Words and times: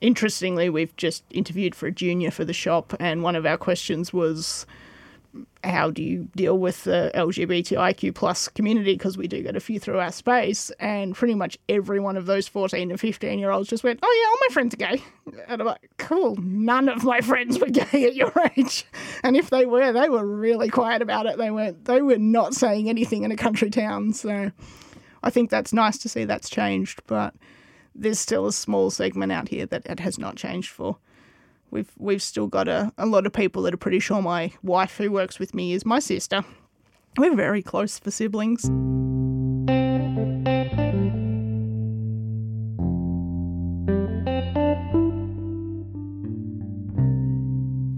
interestingly, 0.00 0.68
we've 0.68 0.96
just 0.96 1.24
interviewed 1.30 1.74
for 1.74 1.86
a 1.86 1.92
junior 1.92 2.30
for 2.30 2.44
the 2.44 2.52
shop, 2.52 2.94
and 3.00 3.22
one 3.22 3.36
of 3.36 3.46
our 3.46 3.58
questions 3.58 4.12
was 4.12 4.66
how 5.62 5.90
do 5.90 6.02
you 6.02 6.28
deal 6.34 6.58
with 6.58 6.84
the 6.84 7.12
LGBTIQ 7.14 8.14
plus 8.14 8.48
community? 8.48 8.94
Because 8.94 9.16
we 9.16 9.28
do 9.28 9.42
get 9.42 9.54
a 9.54 9.60
few 9.60 9.78
through 9.78 9.98
our 9.98 10.10
space, 10.10 10.70
and 10.80 11.14
pretty 11.14 11.34
much 11.34 11.58
every 11.68 12.00
one 12.00 12.16
of 12.16 12.26
those 12.26 12.48
14 12.48 12.90
and 12.90 12.98
15 12.98 13.38
year 13.38 13.50
olds 13.50 13.68
just 13.68 13.84
went, 13.84 14.00
Oh, 14.02 14.22
yeah, 14.22 14.30
all 14.30 14.38
my 14.48 14.52
friends 14.52 14.74
are 14.74 14.76
gay. 14.78 15.02
And 15.48 15.60
I'm 15.60 15.66
like, 15.66 15.90
Cool, 15.98 16.36
none 16.36 16.88
of 16.88 17.04
my 17.04 17.20
friends 17.20 17.58
were 17.58 17.66
gay 17.66 18.04
at 18.06 18.14
your 18.14 18.32
age. 18.56 18.86
And 19.22 19.36
if 19.36 19.50
they 19.50 19.66
were, 19.66 19.92
they 19.92 20.08
were 20.08 20.26
really 20.26 20.68
quiet 20.68 21.02
about 21.02 21.26
it. 21.26 21.38
They 21.38 21.50
weren't, 21.50 21.84
they 21.84 22.02
were 22.02 22.18
not 22.18 22.54
saying 22.54 22.88
anything 22.88 23.22
in 23.22 23.30
a 23.30 23.36
country 23.36 23.70
town. 23.70 24.12
So 24.14 24.50
I 25.22 25.30
think 25.30 25.50
that's 25.50 25.72
nice 25.72 25.98
to 25.98 26.08
see 26.08 26.24
that's 26.24 26.48
changed, 26.48 27.02
but 27.06 27.34
there's 27.94 28.18
still 28.18 28.46
a 28.46 28.52
small 28.52 28.90
segment 28.90 29.32
out 29.32 29.48
here 29.48 29.66
that 29.66 29.86
it 29.86 30.00
has 30.00 30.18
not 30.18 30.36
changed 30.36 30.70
for. 30.70 30.98
We've 31.70 31.90
we've 31.98 32.22
still 32.22 32.46
got 32.46 32.68
a, 32.68 32.92
a 32.98 33.06
lot 33.06 33.26
of 33.26 33.32
people 33.32 33.62
that 33.62 33.74
are 33.74 33.78
pretty 33.78 34.00
sure 34.00 34.20
my 34.20 34.52
wife 34.62 34.96
who 34.96 35.12
works 35.12 35.38
with 35.38 35.54
me 35.54 35.72
is 35.72 35.86
my 35.86 36.00
sister. 36.00 36.44
We're 37.16 37.34
very 37.34 37.62
close 37.62 37.98
for 37.98 38.10
siblings. 38.10 38.68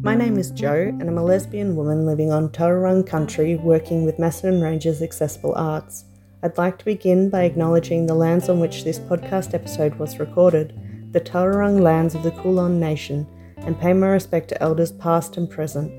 My 0.04 0.16
name 0.16 0.36
is 0.36 0.50
Jo, 0.50 0.74
and 0.74 1.08
I'm 1.08 1.16
a 1.16 1.24
lesbian 1.24 1.76
woman 1.76 2.04
living 2.04 2.32
on 2.32 2.48
Taungurung 2.48 3.06
country 3.06 3.56
working 3.56 4.04
with 4.04 4.18
Macedon 4.18 4.60
Ranges 4.60 5.00
Accessible 5.00 5.54
Arts. 5.54 6.04
I'd 6.44 6.58
like 6.58 6.76
to 6.78 6.84
begin 6.84 7.30
by 7.30 7.44
acknowledging 7.44 8.04
the 8.04 8.14
lands 8.14 8.48
on 8.48 8.58
which 8.58 8.82
this 8.82 8.98
podcast 8.98 9.54
episode 9.54 9.94
was 9.94 10.18
recorded, 10.18 10.72
the 11.12 11.20
Taungurung 11.20 11.80
lands 11.80 12.16
of 12.16 12.24
the 12.24 12.32
Kulin 12.32 12.80
Nation, 12.80 13.28
and 13.58 13.78
pay 13.78 13.92
my 13.92 14.08
respect 14.08 14.48
to 14.48 14.60
elders 14.60 14.90
past 14.90 15.36
and 15.36 15.48
present. 15.48 15.92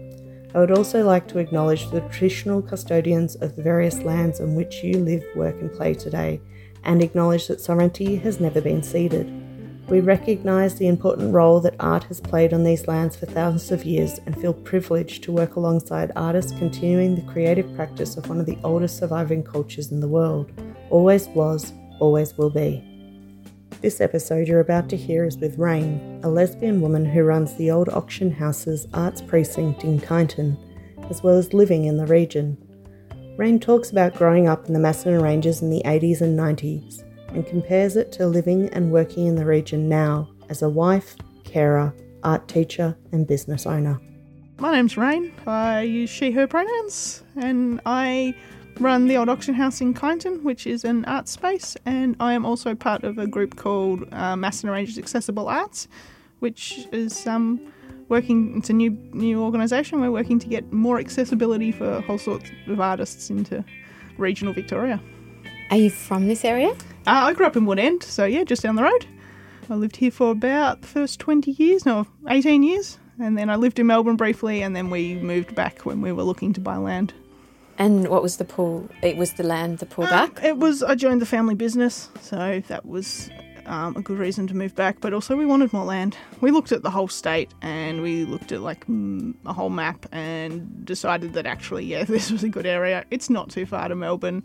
I 0.53 0.59
would 0.59 0.71
also 0.71 1.05
like 1.05 1.29
to 1.29 1.39
acknowledge 1.39 1.89
the 1.89 2.01
traditional 2.01 2.61
custodians 2.61 3.35
of 3.35 3.55
the 3.55 3.63
various 3.63 3.99
lands 3.99 4.41
on 4.41 4.53
which 4.53 4.83
you 4.83 4.99
live, 4.99 5.23
work, 5.33 5.55
and 5.61 5.71
play 5.71 5.93
today, 5.93 6.41
and 6.83 7.01
acknowledge 7.01 7.47
that 7.47 7.61
sovereignty 7.61 8.17
has 8.17 8.41
never 8.41 8.59
been 8.59 8.83
ceded. 8.83 9.42
We 9.89 9.99
recognise 9.99 10.75
the 10.75 10.87
important 10.87 11.33
role 11.33 11.59
that 11.59 11.75
art 11.79 12.05
has 12.05 12.21
played 12.21 12.53
on 12.53 12.63
these 12.63 12.87
lands 12.87 13.17
for 13.17 13.25
thousands 13.25 13.69
of 13.71 13.83
years 13.83 14.19
and 14.25 14.39
feel 14.39 14.53
privileged 14.53 15.23
to 15.23 15.33
work 15.33 15.57
alongside 15.57 16.13
artists 16.15 16.57
continuing 16.57 17.15
the 17.15 17.31
creative 17.33 17.75
practice 17.75 18.15
of 18.15 18.29
one 18.29 18.39
of 18.39 18.45
the 18.45 18.57
oldest 18.63 18.97
surviving 18.97 19.43
cultures 19.43 19.91
in 19.91 19.99
the 19.99 20.07
world. 20.07 20.51
Always 20.89 21.27
was, 21.29 21.73
always 21.99 22.37
will 22.37 22.49
be. 22.49 22.81
This 23.81 23.99
episode 23.99 24.47
you're 24.47 24.61
about 24.61 24.87
to 24.89 24.97
hear 24.97 25.25
is 25.25 25.37
with 25.37 25.57
Rhain, 25.57 26.23
a 26.23 26.29
lesbian 26.29 26.79
woman 26.79 27.03
who 27.03 27.23
runs 27.23 27.53
the 27.55 27.69
Old 27.69 27.89
Auction 27.89 28.31
House's 28.31 28.87
Arts 28.93 29.21
Precinct 29.21 29.83
in 29.83 29.99
Kyneton, 29.99 30.57
as 31.09 31.21
well 31.21 31.37
as 31.37 31.53
living 31.53 31.85
in 31.85 31.97
the 31.97 32.07
region. 32.07 32.57
Rhain 33.37 33.59
talks 33.59 33.91
about 33.91 34.15
growing 34.15 34.47
up 34.47 34.67
in 34.67 34.73
the 34.73 34.79
Macedon 34.79 35.21
Ranges 35.21 35.61
in 35.61 35.69
the 35.69 35.81
80s 35.83 36.21
and 36.21 36.39
90s 36.39 37.03
and 37.33 37.45
compares 37.47 37.95
it 37.95 38.11
to 38.13 38.27
living 38.27 38.69
and 38.69 38.91
working 38.91 39.27
in 39.27 39.35
the 39.35 39.45
region 39.45 39.89
now 39.89 40.29
as 40.49 40.61
a 40.61 40.69
wife, 40.69 41.15
carer, 41.43 41.93
art 42.23 42.47
teacher, 42.47 42.95
and 43.11 43.27
business 43.27 43.65
owner. 43.65 43.99
My 44.59 44.71
name's 44.71 44.95
Rhain. 44.95 45.31
I 45.47 45.81
use 45.81 46.09
she, 46.09 46.31
her 46.31 46.47
pronouns, 46.47 47.23
and 47.35 47.81
I 47.85 48.35
run 48.79 49.07
the 49.07 49.17
Old 49.17 49.29
Auction 49.29 49.53
House 49.53 49.81
in 49.81 49.93
Kyneton, 49.93 50.43
which 50.43 50.65
is 50.67 50.83
an 50.83 51.05
art 51.05 51.27
space, 51.27 51.75
and 51.85 52.15
I 52.19 52.33
am 52.33 52.45
also 52.45 52.75
part 52.75 53.03
of 53.03 53.17
a 53.17 53.27
group 53.27 53.55
called 53.55 54.11
uh, 54.13 54.35
Macedon 54.35 54.69
Ranges 54.69 54.97
Accessible 54.97 55.47
Arts, 55.47 55.87
which 56.39 56.87
is 56.91 57.25
um, 57.27 57.59
working. 58.09 58.57
It's 58.57 58.69
a 58.69 58.73
new 58.73 58.91
new 59.11 59.41
organisation. 59.41 60.01
We're 60.01 60.11
working 60.11 60.39
to 60.39 60.47
get 60.47 60.71
more 60.71 60.99
accessibility 60.99 61.71
for 61.71 62.01
whole 62.01 62.17
sorts 62.17 62.49
of 62.67 62.79
artists 62.79 63.29
into 63.29 63.63
regional 64.17 64.53
Victoria. 64.53 65.01
Are 65.71 65.77
you 65.77 65.89
from 65.89 66.27
this 66.27 66.45
area? 66.45 66.75
Uh, 67.05 67.27
I 67.27 67.33
grew 67.33 67.45
up 67.45 67.57
in 67.57 67.65
Woodend, 67.65 68.03
so 68.03 68.23
yeah, 68.23 68.45
just 68.45 68.61
down 68.63 68.75
the 68.75 68.83
road. 68.83 69.05
I 69.69 69.75
lived 69.75 69.97
here 69.97 70.11
for 70.11 70.31
about 70.31 70.81
the 70.81 70.87
first 70.87 71.19
20 71.19 71.51
years, 71.51 71.85
no, 71.85 72.07
18 72.29 72.63
years. 72.63 72.97
And 73.19 73.37
then 73.37 73.49
I 73.49 73.57
lived 73.57 73.77
in 73.77 73.87
Melbourne 73.87 74.15
briefly, 74.15 74.61
and 74.61 74.75
then 74.75 74.89
we 74.89 75.15
moved 75.15 75.53
back 75.53 75.85
when 75.85 76.01
we 76.01 76.11
were 76.11 76.23
looking 76.23 76.53
to 76.53 76.61
buy 76.61 76.77
land. 76.77 77.13
And 77.77 78.07
what 78.07 78.21
was 78.21 78.37
the 78.37 78.45
pull? 78.45 78.89
It 79.01 79.17
was 79.17 79.33
the 79.33 79.43
land, 79.43 79.79
the 79.79 79.85
pullback? 79.85 80.39
Um, 80.39 80.45
it 80.45 80.57
was, 80.57 80.81
I 80.81 80.95
joined 80.95 81.21
the 81.21 81.25
family 81.25 81.55
business, 81.55 82.09
so 82.21 82.61
that 82.67 82.85
was 82.85 83.29
um, 83.65 83.95
a 83.97 84.01
good 84.01 84.17
reason 84.17 84.47
to 84.47 84.55
move 84.55 84.73
back. 84.73 85.01
But 85.01 85.13
also, 85.13 85.35
we 85.35 85.45
wanted 85.45 85.73
more 85.73 85.85
land. 85.85 86.15
We 86.39 86.51
looked 86.51 86.71
at 86.71 86.83
the 86.83 86.89
whole 86.89 87.07
state 87.07 87.53
and 87.61 88.01
we 88.01 88.25
looked 88.25 88.51
at 88.51 88.61
like 88.61 88.85
mm, 88.87 89.33
a 89.45 89.53
whole 89.53 89.69
map 89.69 90.05
and 90.11 90.85
decided 90.85 91.33
that 91.33 91.45
actually, 91.45 91.85
yeah, 91.85 92.03
this 92.07 92.31
was 92.31 92.43
a 92.43 92.49
good 92.49 92.65
area. 92.65 93.05
It's 93.11 93.29
not 93.29 93.49
too 93.49 93.65
far 93.65 93.89
to 93.89 93.95
Melbourne 93.95 94.43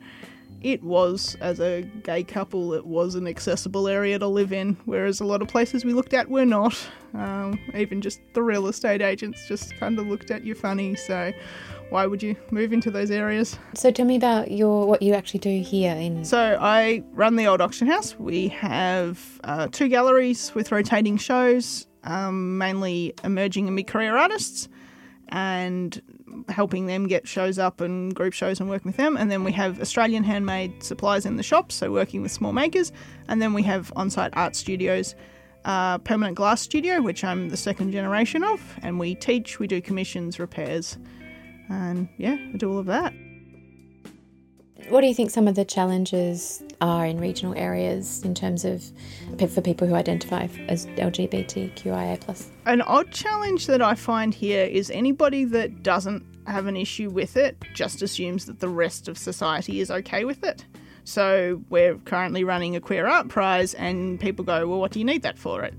it 0.63 0.83
was, 0.83 1.37
as 1.41 1.61
a 1.61 1.83
gay 2.03 2.25
couple, 2.25 2.73
it 2.75 2.87
was 2.87 3.15
an 3.15 3.27
accessible 3.27 3.89
area 3.89 4.19
to 4.19 4.27
live 4.27 4.53
in, 4.53 4.77
whereas 4.85 5.21
a 5.21 5.25
lot 5.25 5.43
of 5.43 5.49
places 5.49 5.85
we 5.85 5.93
looked 5.93 6.15
at 6.15 6.29
were 6.29 6.45
not. 6.45 6.77
Um, 7.15 7.59
even 7.75 8.01
just 8.01 8.21
the 8.35 8.43
real 8.43 8.67
estate 8.67 9.01
agents 9.01 9.47
just 9.49 9.75
kind 9.77 9.99
of 9.99 10.07
looked 10.07 10.31
at 10.31 10.45
you 10.45 10.55
funny, 10.55 10.95
so 10.95 11.33
why 11.91 12.07
would 12.07 12.23
you 12.23 12.37
move 12.51 12.73
into 12.73 12.91
those 12.91 13.11
areas? 13.11 13.59
So 13.75 13.91
tell 13.91 14.05
me 14.05 14.17
about 14.17 14.51
your 14.51 14.87
what 14.87 15.01
you 15.01 15.15
actually 15.15 15.41
do 15.41 15.63
here 15.63 15.95
in. 15.95 16.25
So 16.25 16.59
I 16.61 17.03
run 17.13 17.37
the 17.37 17.47
old 17.47 17.61
auction 17.61 17.87
house. 17.87 18.19
We 18.19 18.49
have 18.49 19.41
uh, 19.45 19.69
two 19.71 19.89
galleries 19.89 20.55
with 20.55 20.71
rotating 20.71 21.17
shows, 21.17 21.87
um, 22.05 22.59
mainly 22.59 23.15
emerging 23.25 23.69
and 23.69 23.77
mid-career 23.77 24.17
artists, 24.17 24.69
and 25.29 26.03
helping 26.49 26.87
them 26.87 27.07
get 27.07 27.27
shows 27.27 27.59
up 27.59 27.81
and 27.81 28.15
group 28.15 28.33
shows 28.33 28.61
and 28.61 28.69
working 28.69 28.89
with 28.89 28.97
them. 28.97 29.17
And 29.17 29.31
then 29.31 29.45
we 29.45 29.53
have 29.53 29.81
Australian 29.81 30.25
handmade 30.25 30.83
supplies 30.83 31.27
in 31.27 31.37
the 31.37 31.43
shops, 31.43 31.75
so 31.75 31.91
working 31.93 32.23
with 32.23 32.33
small 32.33 32.53
makers. 32.53 32.93
And 33.29 33.41
then 33.41 33.55
we 33.55 33.63
have 33.65 33.93
on 33.97 34.11
site 34.11 34.33
art 34.35 34.57
studios, 34.57 35.15
uh, 35.65 35.99
Permanent 35.99 36.37
Glass 36.37 36.61
Studio, 36.61 37.03
which 37.03 37.25
I'm 37.25 37.49
the 37.49 37.57
second 37.57 37.93
generation 37.93 38.43
of. 38.45 38.61
And 38.83 38.99
we 38.99 39.15
teach, 39.15 39.59
we 39.59 39.67
do 39.67 39.81
commissions, 39.81 40.39
repairs, 40.39 40.99
and 41.69 42.09
yeah, 42.17 42.35
I 42.35 42.57
do 42.57 42.71
all 42.71 42.79
of 42.79 42.87
that. 42.87 43.13
What 44.89 45.03
do 45.03 45.07
you 45.07 45.15
think 45.15 45.31
some 45.31 45.49
of 45.49 45.55
the 45.55 45.65
challenges 45.67 46.63
are 46.81 47.05
in 47.07 47.19
regional 47.19 47.55
areas 47.57 48.23
in 48.23 48.35
terms 48.35 48.65
of 48.65 48.85
for 49.51 49.61
people 49.61 49.87
who 49.87 49.95
identify 49.95 50.47
as 50.69 50.87
LGBTQIA+. 50.87 52.47
An 52.67 52.83
odd 52.83 53.11
challenge 53.11 53.67
that 53.67 53.83
I 53.83 53.95
find 53.95 54.33
here 54.33 54.65
is 54.65 54.91
anybody 54.91 55.45
that 55.47 55.83
doesn't 55.83 56.25
have 56.49 56.67
an 56.67 56.77
issue 56.77 57.11
with 57.11 57.37
it 57.37 57.57
just 57.75 58.03
assumes 58.03 58.47
that 58.47 58.61
the 58.61 58.69
rest 58.69 59.09
of 59.09 59.19
society 59.19 59.81
is 59.81 59.91
okay 59.91 60.25
with 60.25 60.43
it. 60.45 60.65
So 61.05 61.63
we're 61.71 61.97
currently 61.97 62.45
running 62.45 62.77
a 62.77 62.81
queer 62.81 63.07
art 63.07 63.29
prize, 63.29 63.73
and 63.75 64.21
people 64.21 64.45
go, 64.45 64.69
"Well, 64.69 64.79
what 64.79 64.93
do 64.93 64.99
you 64.99 65.05
need 65.07 65.23
that 65.23 65.39
for?" 65.39 65.65
It 65.65 65.75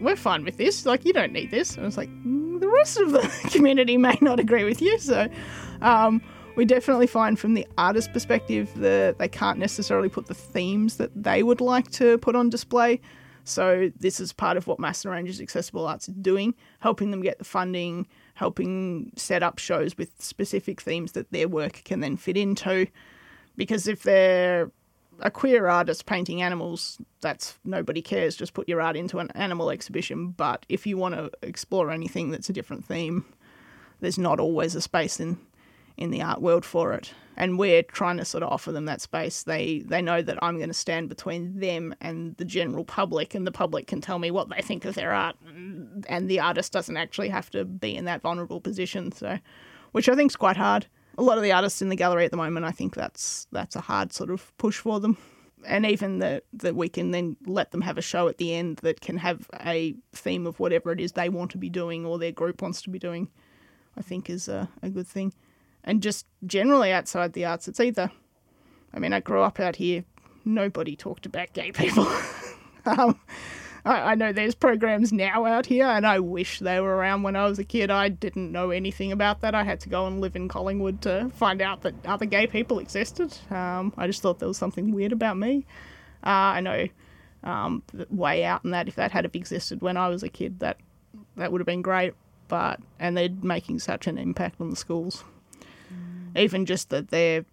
we're 0.00 0.16
fine 0.16 0.44
with 0.44 0.56
this. 0.56 0.86
Like 0.86 1.04
you 1.04 1.12
don't 1.12 1.32
need 1.32 1.50
this. 1.50 1.74
And 1.76 1.82
I 1.82 1.86
was 1.86 1.96
like, 1.96 2.08
mm, 2.08 2.60
the 2.60 2.68
rest 2.68 2.98
of 2.98 3.12
the 3.12 3.20
community 3.50 3.96
may 3.96 4.18
not 4.20 4.40
agree 4.40 4.64
with 4.64 4.82
you. 4.82 4.98
So 4.98 5.28
um, 5.80 6.22
we 6.56 6.64
definitely 6.64 7.06
find 7.06 7.38
from 7.38 7.54
the 7.54 7.66
artist 7.78 8.12
perspective 8.12 8.70
that 8.76 9.18
they 9.18 9.28
can't 9.28 9.58
necessarily 9.58 10.08
put 10.08 10.26
the 10.26 10.34
themes 10.34 10.96
that 10.98 11.10
they 11.14 11.42
would 11.42 11.60
like 11.60 11.90
to 11.92 12.18
put 12.18 12.36
on 12.36 12.50
display. 12.50 13.00
So 13.44 13.90
this 13.98 14.20
is 14.20 14.32
part 14.32 14.56
of 14.56 14.66
what 14.66 14.80
Macedon 14.80 15.12
Ranges 15.12 15.40
Accessible 15.40 15.86
Arts 15.86 16.08
is 16.08 16.14
doing, 16.14 16.54
helping 16.80 17.10
them 17.10 17.20
get 17.20 17.38
the 17.38 17.44
funding, 17.44 18.06
helping 18.34 19.12
set 19.16 19.42
up 19.42 19.58
shows 19.58 19.96
with 19.96 20.10
specific 20.18 20.80
themes 20.80 21.12
that 21.12 21.30
their 21.30 21.46
work 21.46 21.82
can 21.84 22.00
then 22.00 22.16
fit 22.16 22.36
into. 22.36 22.86
Because 23.56 23.86
if 23.86 24.02
they're 24.02 24.70
a 25.20 25.30
queer 25.30 25.68
artist 25.68 26.06
painting 26.06 26.42
animals, 26.42 26.98
that's 27.20 27.58
nobody 27.64 28.02
cares. 28.02 28.34
Just 28.34 28.54
put 28.54 28.68
your 28.68 28.80
art 28.80 28.96
into 28.96 29.18
an 29.18 29.30
animal 29.34 29.70
exhibition. 29.70 30.28
But 30.28 30.64
if 30.68 30.86
you 30.86 30.96
want 30.96 31.14
to 31.14 31.30
explore 31.42 31.90
anything 31.90 32.30
that's 32.30 32.48
a 32.48 32.54
different 32.54 32.84
theme, 32.84 33.24
there's 34.00 34.18
not 34.18 34.40
always 34.40 34.74
a 34.74 34.80
space 34.80 35.20
in 35.20 35.38
in 35.96 36.10
the 36.10 36.22
art 36.22 36.42
world 36.42 36.64
for 36.64 36.92
it. 36.92 37.12
And 37.36 37.58
we're 37.58 37.82
trying 37.82 38.16
to 38.18 38.24
sort 38.24 38.42
of 38.44 38.52
offer 38.52 38.70
them 38.70 38.84
that 38.84 39.00
space. 39.00 39.42
They 39.42 39.80
they 39.80 40.00
know 40.00 40.22
that 40.22 40.38
I'm 40.40 40.56
going 40.56 40.68
to 40.68 40.74
stand 40.74 41.08
between 41.08 41.58
them 41.58 41.94
and 42.00 42.36
the 42.36 42.44
general 42.44 42.84
public, 42.84 43.34
and 43.34 43.44
the 43.44 43.52
public 43.52 43.88
can 43.88 44.00
tell 44.00 44.20
me 44.20 44.30
what 44.30 44.48
they 44.48 44.62
think 44.62 44.84
of 44.84 44.94
their 44.94 45.12
art, 45.12 45.36
and 46.08 46.30
the 46.30 46.38
artist 46.38 46.72
doesn't 46.72 46.96
actually 46.96 47.30
have 47.30 47.50
to 47.50 47.64
be 47.64 47.96
in 47.96 48.04
that 48.04 48.22
vulnerable 48.22 48.60
position. 48.60 49.10
So, 49.10 49.38
which 49.92 50.08
I 50.08 50.14
think 50.14 50.30
is 50.30 50.36
quite 50.36 50.56
hard. 50.56 50.86
A 51.18 51.22
lot 51.22 51.36
of 51.36 51.44
the 51.44 51.52
artists 51.52 51.82
in 51.82 51.88
the 51.88 51.96
gallery 51.96 52.24
at 52.24 52.30
the 52.30 52.36
moment, 52.36 52.66
I 52.66 52.70
think 52.70 52.94
that's 52.94 53.48
that's 53.50 53.74
a 53.74 53.80
hard 53.80 54.12
sort 54.12 54.30
of 54.30 54.56
push 54.58 54.78
for 54.78 55.00
them. 55.00 55.16
And 55.66 55.86
even 55.86 56.20
that 56.20 56.44
that 56.52 56.76
we 56.76 56.88
can 56.88 57.10
then 57.10 57.36
let 57.46 57.72
them 57.72 57.80
have 57.80 57.98
a 57.98 58.02
show 58.02 58.28
at 58.28 58.38
the 58.38 58.54
end 58.54 58.76
that 58.78 59.00
can 59.00 59.16
have 59.16 59.48
a 59.60 59.96
theme 60.12 60.46
of 60.46 60.60
whatever 60.60 60.92
it 60.92 61.00
is 61.00 61.12
they 61.12 61.28
want 61.28 61.50
to 61.52 61.58
be 61.58 61.68
doing 61.68 62.06
or 62.06 62.16
their 62.16 62.32
group 62.32 62.62
wants 62.62 62.80
to 62.82 62.90
be 62.90 62.98
doing, 63.00 63.28
I 63.96 64.02
think 64.02 64.30
is 64.30 64.46
a, 64.46 64.68
a 64.82 64.90
good 64.90 65.08
thing 65.08 65.32
and 65.84 66.02
just 66.02 66.26
generally 66.46 66.92
outside 66.92 67.32
the 67.32 67.44
arts, 67.44 67.68
it's 67.68 67.80
either. 67.80 68.10
I 68.92 68.98
mean, 68.98 69.12
I 69.12 69.20
grew 69.20 69.42
up 69.42 69.60
out 69.60 69.76
here. 69.76 70.04
Nobody 70.44 70.96
talked 70.96 71.26
about 71.26 71.52
gay 71.52 71.72
people. 71.72 72.06
um, 72.86 73.18
I, 73.84 74.12
I 74.12 74.14
know 74.14 74.32
there's 74.32 74.54
programs 74.54 75.12
now 75.12 75.44
out 75.44 75.66
here, 75.66 75.86
and 75.86 76.06
I 76.06 76.20
wish 76.20 76.58
they 76.58 76.80
were 76.80 76.96
around 76.96 77.22
when 77.22 77.36
I 77.36 77.46
was 77.46 77.58
a 77.58 77.64
kid. 77.64 77.90
I 77.90 78.08
didn't 78.08 78.50
know 78.50 78.70
anything 78.70 79.12
about 79.12 79.40
that. 79.40 79.54
I 79.54 79.64
had 79.64 79.80
to 79.80 79.88
go 79.88 80.06
and 80.06 80.20
live 80.20 80.36
in 80.36 80.48
Collingwood 80.48 81.02
to 81.02 81.30
find 81.34 81.60
out 81.60 81.82
that 81.82 81.94
other 82.06 82.26
gay 82.26 82.46
people 82.46 82.78
existed. 82.78 83.36
Um, 83.50 83.92
I 83.96 84.06
just 84.06 84.22
thought 84.22 84.38
there 84.38 84.48
was 84.48 84.58
something 84.58 84.92
weird 84.92 85.12
about 85.12 85.36
me. 85.36 85.66
Uh, 86.24 86.56
I 86.56 86.60
know 86.60 86.86
um, 87.42 87.82
way 88.10 88.44
out 88.44 88.64
in 88.64 88.70
that 88.70 88.88
if 88.88 88.94
that 88.94 89.12
had 89.12 89.30
existed 89.34 89.82
when 89.82 89.96
I 89.96 90.08
was 90.08 90.22
a 90.22 90.28
kid, 90.28 90.60
that 90.60 90.78
that 91.36 91.52
would 91.52 91.60
have 91.60 91.66
been 91.66 91.82
great. 91.82 92.14
But 92.48 92.80
and 92.98 93.16
they're 93.16 93.28
making 93.42 93.78
such 93.80 94.06
an 94.06 94.18
impact 94.18 94.60
on 94.60 94.70
the 94.70 94.76
schools. 94.76 95.24
Even 96.36 96.66
just 96.66 96.90
that 96.90 97.08
they're 97.08 97.44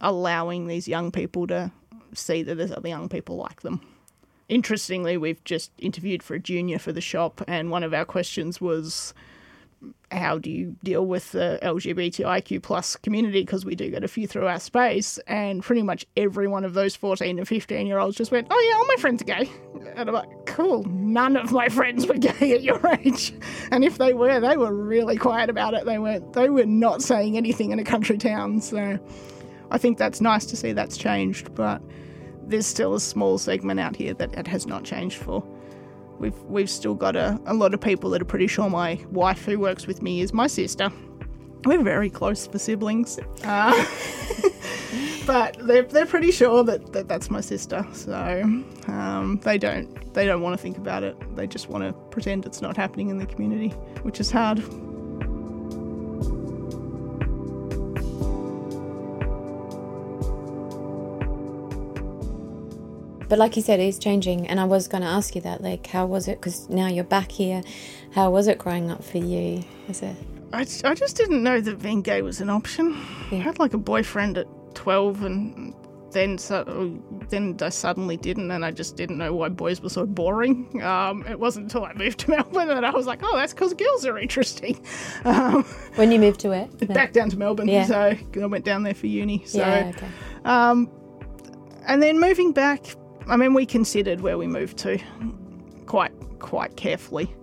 allowing 0.00 0.66
these 0.66 0.88
young 0.88 1.10
people 1.10 1.46
to 1.48 1.72
see 2.14 2.42
that 2.42 2.56
there's 2.56 2.72
other 2.72 2.88
young 2.88 3.08
people 3.08 3.36
like 3.36 3.62
them. 3.62 3.80
Interestingly, 4.48 5.16
we've 5.16 5.42
just 5.44 5.70
interviewed 5.78 6.22
for 6.22 6.34
a 6.34 6.38
junior 6.38 6.78
for 6.78 6.92
the 6.92 7.00
shop, 7.00 7.42
and 7.46 7.70
one 7.70 7.82
of 7.82 7.92
our 7.92 8.04
questions 8.04 8.60
was 8.60 9.12
how 10.10 10.38
do 10.38 10.50
you 10.50 10.74
deal 10.82 11.06
with 11.06 11.32
the 11.32 11.58
LGBTIQ 11.62 12.62
plus 12.62 12.96
community? 12.96 13.42
Because 13.42 13.64
we 13.64 13.74
do 13.74 13.90
get 13.90 14.02
a 14.02 14.08
few 14.08 14.26
through 14.26 14.46
our 14.46 14.58
space, 14.58 15.18
and 15.26 15.62
pretty 15.62 15.82
much 15.82 16.06
every 16.16 16.48
one 16.48 16.64
of 16.64 16.74
those 16.74 16.96
14 16.96 17.38
and 17.38 17.46
15 17.46 17.86
year 17.86 17.98
olds 17.98 18.16
just 18.16 18.32
went, 18.32 18.46
Oh, 18.50 18.68
yeah, 18.70 18.78
all 18.78 18.86
my 18.86 18.96
friends 18.96 19.22
are 19.22 19.26
gay. 19.26 19.50
And 19.96 20.08
I'm 20.08 20.14
like, 20.14 20.28
Cool, 20.58 20.82
none 20.88 21.36
of 21.36 21.52
my 21.52 21.68
friends 21.68 22.08
were 22.08 22.14
gay 22.18 22.52
at 22.52 22.64
your 22.64 22.80
age. 23.04 23.32
And 23.70 23.84
if 23.84 23.96
they 23.96 24.12
were, 24.12 24.40
they 24.40 24.56
were 24.56 24.74
really 24.74 25.16
quiet 25.16 25.48
about 25.48 25.72
it. 25.72 25.84
They 25.84 25.98
weren't, 25.98 26.32
they 26.32 26.48
were 26.48 26.66
not 26.66 27.00
saying 27.00 27.36
anything 27.36 27.70
in 27.70 27.78
a 27.78 27.84
country 27.84 28.18
town. 28.18 28.60
So 28.60 28.98
I 29.70 29.78
think 29.78 29.98
that's 29.98 30.20
nice 30.20 30.44
to 30.46 30.56
see 30.56 30.72
that's 30.72 30.96
changed, 30.96 31.54
but 31.54 31.80
there's 32.42 32.66
still 32.66 32.96
a 32.96 33.00
small 33.00 33.38
segment 33.38 33.78
out 33.78 33.94
here 33.94 34.14
that 34.14 34.34
it 34.34 34.48
has 34.48 34.66
not 34.66 34.82
changed 34.82 35.18
for. 35.18 35.44
We've 36.18 36.36
we've 36.42 36.68
still 36.68 36.96
got 36.96 37.14
a, 37.14 37.40
a 37.46 37.54
lot 37.54 37.72
of 37.72 37.80
people 37.80 38.10
that 38.10 38.20
are 38.20 38.24
pretty 38.24 38.48
sure 38.48 38.68
my 38.68 38.98
wife 39.12 39.44
who 39.44 39.60
works 39.60 39.86
with 39.86 40.02
me 40.02 40.22
is 40.22 40.32
my 40.32 40.48
sister. 40.48 40.90
We're 41.64 41.82
very 41.82 42.08
close 42.08 42.46
for 42.46 42.58
siblings, 42.58 43.18
uh, 43.44 43.86
but 45.26 45.56
they're, 45.60 45.82
they're 45.82 46.06
pretty 46.06 46.30
sure 46.30 46.62
that, 46.64 46.92
that 46.92 47.08
that's 47.08 47.30
my 47.30 47.40
sister. 47.40 47.86
So 47.92 48.42
um, 48.86 49.40
they 49.42 49.58
don't 49.58 50.14
they 50.14 50.24
don't 50.24 50.40
want 50.40 50.56
to 50.56 50.62
think 50.62 50.78
about 50.78 51.02
it. 51.02 51.16
They 51.36 51.46
just 51.46 51.68
want 51.68 51.84
to 51.84 51.92
pretend 52.10 52.46
it's 52.46 52.62
not 52.62 52.76
happening 52.76 53.08
in 53.08 53.18
the 53.18 53.26
community, 53.26 53.68
which 54.02 54.20
is 54.20 54.30
hard. 54.30 54.62
But 63.28 63.38
like 63.38 63.56
you 63.56 63.62
said, 63.62 63.78
it's 63.78 63.98
changing. 63.98 64.48
And 64.48 64.58
I 64.58 64.64
was 64.64 64.88
going 64.88 65.02
to 65.02 65.08
ask 65.08 65.34
you 65.34 65.42
that, 65.42 65.60
like, 65.60 65.86
how 65.86 66.06
was 66.06 66.28
it? 66.28 66.40
Because 66.40 66.68
now 66.70 66.86
you're 66.86 67.04
back 67.04 67.30
here. 67.30 67.62
How 68.12 68.30
was 68.30 68.46
it 68.48 68.58
growing 68.58 68.90
up 68.90 69.04
for 69.04 69.18
you? 69.18 69.64
Was 69.86 70.02
it? 70.02 70.16
I, 70.52 70.60
I 70.60 70.94
just 70.94 71.16
didn't 71.16 71.42
know 71.42 71.60
that 71.60 71.82
being 71.82 72.02
gay 72.02 72.22
was 72.22 72.40
an 72.40 72.50
option. 72.50 72.96
Yeah. 73.30 73.38
I 73.38 73.40
had 73.42 73.58
like 73.58 73.74
a 73.74 73.78
boyfriend 73.78 74.38
at 74.38 74.46
12 74.74 75.22
and 75.24 75.74
then 76.12 76.38
so, 76.38 76.98
then 77.28 77.56
I 77.60 77.68
suddenly 77.68 78.16
didn't, 78.16 78.50
and 78.50 78.64
I 78.64 78.70
just 78.70 78.96
didn't 78.96 79.18
know 79.18 79.34
why 79.34 79.48
boys 79.50 79.80
were 79.80 79.90
so 79.90 80.06
boring. 80.06 80.82
Um, 80.82 81.26
it 81.26 81.38
wasn't 81.38 81.64
until 81.64 81.84
I 81.84 81.92
moved 81.92 82.20
to 82.20 82.30
Melbourne 82.52 82.68
that 82.68 82.84
I 82.84 82.90
was 82.90 83.06
like, 83.06 83.20
oh, 83.22 83.36
that's 83.36 83.52
because 83.52 83.74
girls 83.74 84.06
are 84.06 84.18
interesting. 84.18 84.84
Um, 85.24 85.64
when 85.96 86.12
you 86.12 86.18
moved 86.18 86.40
to 86.40 86.48
where? 86.48 86.66
Back 86.88 87.12
down 87.12 87.28
to 87.30 87.38
Melbourne. 87.38 87.68
Yeah. 87.68 87.84
So 87.84 88.16
I 88.40 88.46
went 88.46 88.64
down 88.64 88.82
there 88.82 88.94
for 88.94 89.06
uni. 89.06 89.44
So, 89.44 89.58
yeah, 89.58 89.92
okay. 89.94 90.08
Um, 90.44 90.90
and 91.86 92.02
then 92.02 92.18
moving 92.20 92.52
back, 92.52 92.86
I 93.26 93.36
mean, 93.36 93.52
we 93.52 93.66
considered 93.66 94.20
where 94.20 94.38
we 94.38 94.46
moved 94.46 94.78
to 94.78 94.98
quite 95.86 96.12
quite 96.38 96.76
carefully. 96.76 97.34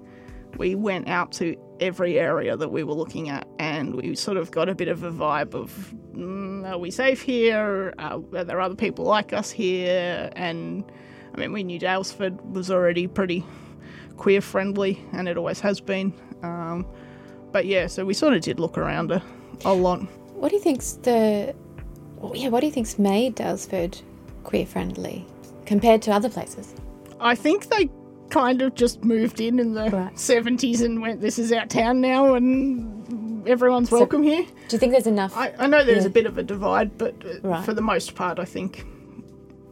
We 0.57 0.75
went 0.75 1.07
out 1.07 1.31
to 1.33 1.55
every 1.79 2.19
area 2.19 2.55
that 2.55 2.69
we 2.69 2.83
were 2.83 2.93
looking 2.93 3.29
at, 3.29 3.47
and 3.59 3.95
we 3.95 4.15
sort 4.15 4.37
of 4.37 4.51
got 4.51 4.69
a 4.69 4.75
bit 4.75 4.87
of 4.87 5.03
a 5.03 5.11
vibe 5.11 5.53
of, 5.53 5.93
mm, 6.13 6.69
are 6.69 6.77
we 6.77 6.91
safe 6.91 7.21
here? 7.21 7.93
Uh, 7.99 8.19
are 8.33 8.43
there 8.43 8.59
other 8.59 8.75
people 8.75 9.05
like 9.05 9.33
us 9.33 9.51
here? 9.51 10.29
And 10.35 10.83
I 11.33 11.39
mean, 11.39 11.51
we 11.51 11.63
knew 11.63 11.79
Daylesford 11.79 12.41
was 12.51 12.71
already 12.71 13.07
pretty 13.07 13.45
queer 14.17 14.41
friendly, 14.41 15.03
and 15.13 15.27
it 15.27 15.37
always 15.37 15.59
has 15.59 15.79
been. 15.81 16.13
Um, 16.43 16.85
but 17.51 17.65
yeah, 17.65 17.87
so 17.87 18.05
we 18.05 18.13
sort 18.13 18.33
of 18.33 18.41
did 18.41 18.59
look 18.59 18.77
around 18.77 19.11
a, 19.11 19.23
a 19.63 19.73
lot. 19.73 20.01
What 20.33 20.49
do 20.49 20.55
you 20.55 20.61
think's 20.61 20.93
the 20.93 21.55
yeah? 22.33 22.49
What 22.49 22.59
do 22.59 22.65
you 22.65 22.73
think's 22.73 22.99
made 22.99 23.35
Daylesford 23.35 24.01
queer 24.43 24.65
friendly? 24.65 25.25
compared 25.65 26.01
to 26.03 26.11
other 26.11 26.29
places? 26.29 26.73
I 27.19 27.35
think 27.35 27.67
they 27.67 27.89
kind 28.29 28.61
of 28.61 28.75
just 28.75 29.03
moved 29.03 29.39
in 29.39 29.59
in 29.59 29.73
the 29.73 29.89
right. 29.89 30.13
70s 30.15 30.83
and 30.83 31.01
went, 31.01 31.21
this 31.21 31.39
is 31.39 31.51
our 31.51 31.65
town 31.65 32.01
now 32.01 32.35
and 32.35 33.47
everyone's 33.47 33.89
so 33.89 33.97
welcome 33.97 34.23
here. 34.23 34.43
Do 34.43 34.75
you 34.75 34.79
think 34.79 34.91
there's 34.91 35.07
enough? 35.07 35.35
I, 35.37 35.53
I 35.57 35.67
know 35.67 35.83
there's 35.83 36.03
yeah. 36.03 36.09
a 36.09 36.13
bit 36.13 36.25
of 36.25 36.37
a 36.37 36.43
divide, 36.43 36.97
but 36.97 37.15
uh, 37.25 37.39
right. 37.47 37.65
for 37.65 37.73
the 37.73 37.81
most 37.81 38.15
part, 38.15 38.39
I 38.39 38.45
think 38.45 38.85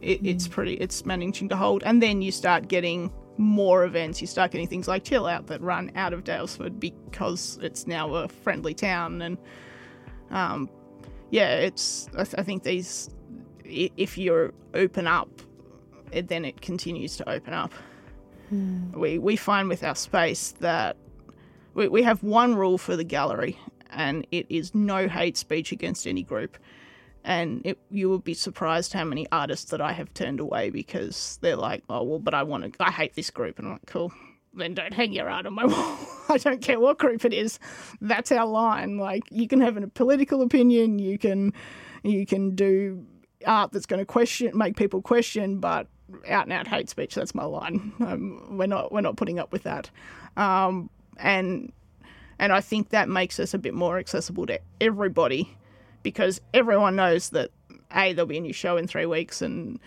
it, 0.00 0.24
it's 0.24 0.48
pretty, 0.48 0.74
it's 0.74 1.04
managing 1.04 1.48
to 1.50 1.56
hold. 1.56 1.82
And 1.84 2.02
then 2.02 2.22
you 2.22 2.32
start 2.32 2.68
getting 2.68 3.12
more 3.36 3.84
events. 3.84 4.20
You 4.20 4.26
start 4.26 4.52
getting 4.52 4.68
things 4.68 4.86
like 4.86 5.04
Chill 5.04 5.26
Out 5.26 5.46
that 5.48 5.60
run 5.60 5.90
out 5.96 6.12
of 6.12 6.24
Daylesford 6.24 6.78
because 6.78 7.58
it's 7.62 7.86
now 7.86 8.14
a 8.14 8.28
friendly 8.28 8.74
town. 8.74 9.22
And 9.22 9.38
um, 10.30 10.70
yeah, 11.30 11.56
it's, 11.56 12.08
I, 12.14 12.24
th- 12.24 12.34
I 12.38 12.42
think 12.42 12.62
these, 12.62 13.10
if 13.64 14.16
you 14.16 14.52
open 14.74 15.06
up 15.06 15.28
it, 16.14 16.28
then 16.28 16.44
it 16.44 16.60
continues 16.60 17.16
to 17.16 17.28
open 17.28 17.52
up. 17.52 17.72
Hmm. 18.54 18.98
We, 18.98 19.18
we 19.18 19.36
find 19.36 19.68
with 19.68 19.82
our 19.82 19.96
space 19.96 20.54
that 20.60 20.96
we, 21.74 21.88
we 21.88 22.02
have 22.02 22.22
one 22.22 22.54
rule 22.54 22.78
for 22.78 22.96
the 22.96 23.04
gallery, 23.04 23.58
and 23.90 24.26
it 24.30 24.46
is 24.48 24.74
no 24.74 25.08
hate 25.08 25.36
speech 25.36 25.72
against 25.72 26.06
any 26.06 26.22
group. 26.22 26.56
And 27.24 27.62
it, 27.64 27.78
you 27.90 28.10
would 28.10 28.22
be 28.22 28.34
surprised 28.34 28.92
how 28.92 29.04
many 29.04 29.26
artists 29.32 29.70
that 29.70 29.80
I 29.80 29.92
have 29.92 30.12
turned 30.12 30.40
away 30.40 30.70
because 30.70 31.38
they're 31.40 31.56
like, 31.56 31.82
oh, 31.88 32.02
well, 32.02 32.18
but 32.18 32.34
I 32.34 32.42
want 32.42 32.74
to, 32.74 32.84
I 32.84 32.90
hate 32.90 33.14
this 33.14 33.30
group. 33.30 33.58
And 33.58 33.66
I'm 33.66 33.72
like, 33.74 33.86
cool, 33.86 34.12
then 34.52 34.74
don't 34.74 34.92
hang 34.92 35.12
your 35.12 35.28
art 35.28 35.46
on 35.46 35.54
my 35.54 35.64
wall. 35.64 35.98
I 36.28 36.36
don't 36.36 36.60
care 36.60 36.78
what 36.78 36.98
group 36.98 37.24
it 37.24 37.32
is. 37.32 37.58
That's 38.00 38.30
our 38.30 38.46
line. 38.46 38.98
Like, 38.98 39.24
you 39.30 39.48
can 39.48 39.60
have 39.62 39.76
a 39.76 39.88
political 39.88 40.42
opinion, 40.42 40.98
you 40.98 41.18
can, 41.18 41.54
you 42.02 42.26
can 42.26 42.54
do 42.54 43.06
art 43.46 43.72
that's 43.72 43.86
going 43.86 44.00
to 44.00 44.06
question, 44.06 44.56
make 44.56 44.76
people 44.76 45.02
question, 45.02 45.58
but 45.58 45.88
out 46.28 46.44
and 46.44 46.52
out 46.52 46.66
hate 46.66 46.88
speech. 46.88 47.14
That's 47.14 47.34
my 47.34 47.44
line. 47.44 47.92
Um, 48.00 48.58
we're 48.58 48.66
not 48.66 48.92
we're 48.92 49.00
not 49.00 49.16
putting 49.16 49.38
up 49.38 49.52
with 49.52 49.62
that, 49.62 49.90
um, 50.36 50.90
and 51.16 51.72
and 52.38 52.52
I 52.52 52.60
think 52.60 52.90
that 52.90 53.08
makes 53.08 53.40
us 53.40 53.54
a 53.54 53.58
bit 53.58 53.74
more 53.74 53.98
accessible 53.98 54.46
to 54.46 54.60
everybody 54.80 55.56
because 56.02 56.40
everyone 56.52 56.96
knows 56.96 57.30
that 57.30 57.50
a 57.94 58.12
there'll 58.12 58.26
be 58.26 58.38
a 58.38 58.40
new 58.40 58.52
show 58.52 58.76
in 58.76 58.86
three 58.86 59.06
weeks 59.06 59.40
and 59.40 59.78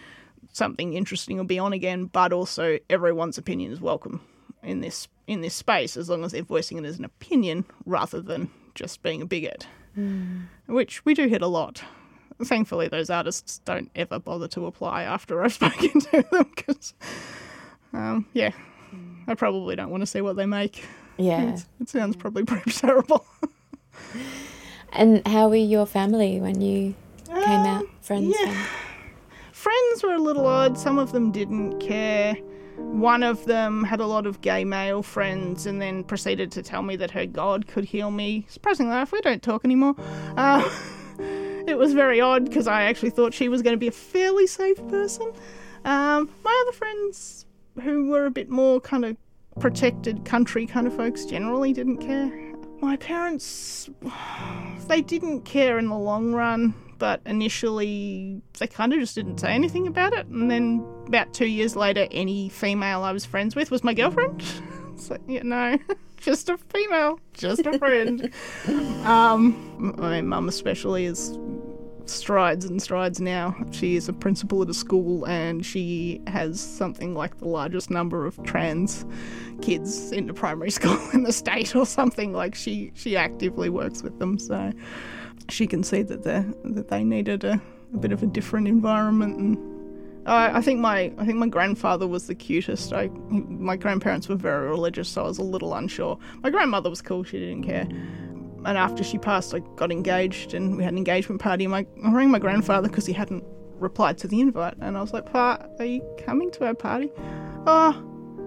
something 0.51 0.93
interesting 0.93 1.37
will 1.37 1.43
be 1.43 1.59
on 1.59 1.73
again, 1.73 2.05
but 2.05 2.33
also 2.33 2.79
everyone's 2.89 3.37
opinion 3.37 3.71
is 3.71 3.79
welcome 3.79 4.21
in 4.63 4.81
this 4.81 5.07
in 5.27 5.41
this 5.41 5.53
space 5.53 5.95
as 5.97 6.09
long 6.09 6.23
as 6.23 6.31
they're 6.31 6.41
voicing 6.41 6.77
it 6.77 6.85
as 6.85 6.97
an 6.97 7.05
opinion 7.05 7.65
rather 7.85 8.21
than 8.21 8.49
just 8.75 9.01
being 9.03 9.21
a 9.21 9.25
bigot, 9.25 9.67
mm. 9.97 10.45
which 10.67 11.03
we 11.05 11.13
do 11.13 11.27
hit 11.27 11.41
a 11.41 11.47
lot 11.47 11.83
thankfully, 12.43 12.87
those 12.87 13.09
artists 13.09 13.59
don't 13.65 13.89
ever 13.95 14.19
bother 14.19 14.47
to 14.49 14.65
apply 14.65 15.03
after 15.03 15.43
I've 15.43 15.53
spoken 15.61 15.99
to 15.99 16.25
them 16.31 16.51
because, 16.55 16.93
um, 17.93 18.25
yeah, 18.33 18.51
I 19.27 19.35
probably 19.35 19.75
don't 19.75 19.89
want 19.89 20.01
to 20.01 20.07
see 20.07 20.21
what 20.21 20.35
they 20.35 20.45
make. 20.45 20.85
Yeah. 21.17 21.53
It, 21.53 21.65
it 21.81 21.89
sounds 21.89 22.15
probably 22.15 22.43
pretty 22.45 22.71
terrible. 22.71 23.25
and 24.93 25.25
how 25.27 25.49
were 25.49 25.55
your 25.55 25.85
family 25.85 26.39
when 26.39 26.61
you 26.61 26.95
came 27.27 27.37
out? 27.37 27.81
Um, 27.81 27.89
friends? 28.01 28.35
Yeah. 28.39 28.65
Friends 29.51 30.03
were 30.03 30.13
a 30.13 30.19
little 30.19 30.45
odd. 30.45 30.77
Some 30.77 30.99
of 30.99 31.11
them 31.11 31.31
didn't 31.31 31.79
care. 31.79 32.35
One 32.77 33.23
of 33.23 33.45
them 33.45 33.83
had 33.83 33.99
a 33.99 34.05
lot 34.05 34.27
of 34.27 34.41
gay 34.41 34.63
male 34.63 35.01
friends 35.01 35.65
and 35.65 35.81
then 35.81 36.03
proceeded 36.03 36.51
to 36.51 36.61
tell 36.61 36.83
me 36.83 36.95
that 36.97 37.09
her 37.11 37.25
God 37.25 37.65
could 37.67 37.85
heal 37.85 38.11
me. 38.11 38.45
Surprisingly 38.49 38.91
enough, 38.91 39.11
we 39.11 39.19
don't 39.21 39.41
talk 39.41 39.65
anymore. 39.65 39.95
Uh, 40.37 40.69
it 41.67 41.77
was 41.77 41.93
very 41.93 42.21
odd 42.21 42.45
because 42.45 42.67
I 42.67 42.83
actually 42.83 43.09
thought 43.09 43.33
she 43.33 43.49
was 43.49 43.61
going 43.61 43.73
to 43.73 43.79
be 43.79 43.87
a 43.87 43.91
fairly 43.91 44.47
safe 44.47 44.85
person. 44.87 45.31
Um, 45.85 46.29
my 46.43 46.63
other 46.65 46.75
friends, 46.75 47.45
who 47.83 48.09
were 48.09 48.25
a 48.25 48.31
bit 48.31 48.49
more 48.49 48.81
kind 48.81 49.05
of 49.05 49.17
protected 49.59 50.25
country 50.25 50.65
kind 50.65 50.87
of 50.87 50.95
folks, 50.95 51.25
generally 51.25 51.73
didn't 51.73 51.97
care. 51.97 52.31
My 52.81 52.95
parents, 52.95 53.89
they 54.87 55.01
didn't 55.01 55.41
care 55.41 55.77
in 55.77 55.87
the 55.87 55.97
long 55.97 56.33
run, 56.33 56.73
but 56.97 57.21
initially 57.25 58.41
they 58.59 58.67
kind 58.67 58.93
of 58.93 58.99
just 58.99 59.15
didn't 59.15 59.39
say 59.39 59.49
anything 59.49 59.87
about 59.87 60.13
it. 60.13 60.25
And 60.27 60.49
then 60.49 60.85
about 61.05 61.33
two 61.33 61.47
years 61.47 61.75
later, 61.75 62.07
any 62.11 62.49
female 62.49 63.03
I 63.03 63.11
was 63.11 63.25
friends 63.25 63.55
with 63.55 63.71
was 63.71 63.83
my 63.83 63.93
girlfriend. 63.93 64.43
like, 65.09 65.21
yeah, 65.27 65.43
no. 65.43 65.77
just 66.17 66.49
a 66.49 66.57
female, 66.57 67.19
just 67.33 67.65
a 67.65 67.77
friend. 67.77 68.33
um, 69.05 69.93
my 69.97 70.21
mum 70.21 70.49
especially 70.49 71.05
is 71.05 71.37
strides 72.09 72.65
and 72.65 72.81
strides 72.81 73.19
now. 73.19 73.55
She 73.71 73.95
is 73.95 74.09
a 74.09 74.13
principal 74.13 74.61
at 74.61 74.69
a 74.69 74.73
school 74.73 75.25
and 75.25 75.65
she 75.65 76.21
has 76.27 76.59
something 76.59 77.13
like 77.13 77.37
the 77.37 77.47
largest 77.47 77.89
number 77.89 78.25
of 78.25 78.41
trans 78.43 79.05
kids 79.61 80.11
in 80.11 80.27
the 80.27 80.33
primary 80.33 80.71
school 80.77 80.99
in 81.13 81.23
the 81.23 81.33
state 81.33 81.75
or 81.75 81.85
something. 81.85 82.33
Like 82.33 82.55
she, 82.55 82.91
she 82.95 83.17
actively 83.17 83.69
works 83.69 84.03
with 84.03 84.19
them, 84.19 84.39
so 84.39 84.71
she 85.49 85.67
can 85.67 85.83
see 85.83 86.01
that 86.03 86.23
they 86.23 86.45
that 86.71 86.89
they 86.89 87.03
needed 87.03 87.43
a, 87.43 87.61
a 87.93 87.97
bit 87.97 88.11
of 88.11 88.23
a 88.23 88.27
different 88.27 88.67
environment 88.67 89.37
and 89.37 89.77
I 90.29 90.59
think 90.59 90.81
my 90.81 91.13
I 91.17 91.25
think 91.25 91.37
my 91.37 91.47
grandfather 91.47 92.05
was 92.05 92.27
the 92.27 92.35
cutest. 92.35 92.91
I 92.91 93.07
my 93.29 93.77
grandparents 93.77 94.27
were 94.27 94.35
very 94.35 94.67
religious, 94.67 95.07
so 95.07 95.23
I 95.23 95.27
was 95.27 95.37
a 95.37 95.43
little 95.43 95.73
unsure. 95.73 96.19
My 96.43 96.49
grandmother 96.49 96.89
was 96.89 97.01
cool; 97.01 97.23
she 97.23 97.39
didn't 97.39 97.63
care 97.63 97.87
and 98.67 98.77
after 98.77 99.01
she 99.01 99.17
passed, 99.17 99.55
I 99.55 99.59
got 99.77 99.93
engaged 99.93 100.53
and 100.53 100.75
we 100.75 100.83
had 100.83 100.91
an 100.91 100.97
engagement 100.97 101.39
party. 101.39 101.63
And 101.63 101.71
my, 101.71 101.87
I 102.03 102.11
rang 102.11 102.29
my 102.29 102.37
grandfather 102.37 102.89
because 102.89 103.05
he 103.05 103.13
hadn't 103.13 103.45
replied 103.79 104.17
to 104.19 104.27
the 104.27 104.41
invite, 104.41 104.75
and 104.81 104.97
I 104.97 105.01
was 105.01 105.13
like, 105.13 105.31
"Pa, 105.31 105.65
are 105.79 105.85
you 105.85 106.01
coming 106.25 106.51
to 106.51 106.65
our 106.65 106.73
party?" 106.73 107.09
Oh, 107.65 108.03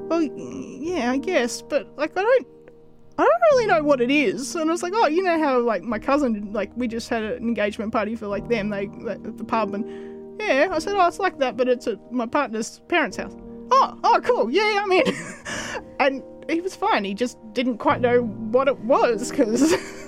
well, 0.08 0.20
yeah, 0.22 1.10
I 1.10 1.16
guess, 1.16 1.62
but 1.62 1.88
like, 1.96 2.12
I 2.16 2.22
don't. 2.22 2.46
I 3.18 3.22
don't 3.22 3.40
really 3.52 3.66
know 3.66 3.82
what 3.82 4.00
it 4.00 4.10
is, 4.10 4.54
and 4.54 4.68
I 4.68 4.72
was 4.72 4.82
like, 4.82 4.92
"Oh, 4.94 5.06
you 5.06 5.22
know 5.22 5.38
how 5.38 5.58
like 5.60 5.82
my 5.82 5.98
cousin, 5.98 6.52
like 6.52 6.70
we 6.76 6.86
just 6.86 7.08
had 7.08 7.22
an 7.22 7.38
engagement 7.38 7.92
party 7.92 8.14
for 8.14 8.26
like 8.26 8.48
them, 8.48 8.68
they 8.68 8.90
at 9.08 9.38
the 9.38 9.44
pub, 9.44 9.74
and 9.74 10.38
yeah." 10.38 10.68
I 10.70 10.78
said, 10.80 10.96
"Oh, 10.96 11.06
it's 11.06 11.18
like 11.18 11.38
that, 11.38 11.56
but 11.56 11.66
it's 11.66 11.86
at 11.86 12.12
my 12.12 12.26
partner's 12.26 12.80
parents' 12.88 13.16
house." 13.16 13.34
Oh, 13.72 13.98
oh, 14.04 14.20
cool, 14.22 14.50
yeah, 14.50 14.82
I'm 14.82 14.92
in. 14.92 15.04
and 16.00 16.22
he 16.50 16.60
was 16.60 16.76
fine. 16.76 17.04
He 17.04 17.14
just 17.14 17.38
didn't 17.54 17.78
quite 17.78 18.00
know 18.00 18.22
what 18.22 18.68
it 18.68 18.78
was 18.80 19.30
because 19.30 19.72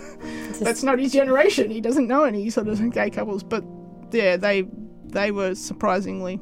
that's 0.65 0.83
not 0.83 0.99
his 0.99 1.13
generation. 1.13 1.71
He 1.71 1.81
doesn't 1.81 2.07
know 2.07 2.25
any 2.25 2.51
sort 2.51 2.69
of 2.69 2.93
gay 2.93 3.11
couples. 3.11 3.43
But 3.43 3.65
yeah, 4.11 4.37
they 4.37 4.65
they 5.07 5.31
were 5.31 5.55
surprisingly 5.55 6.41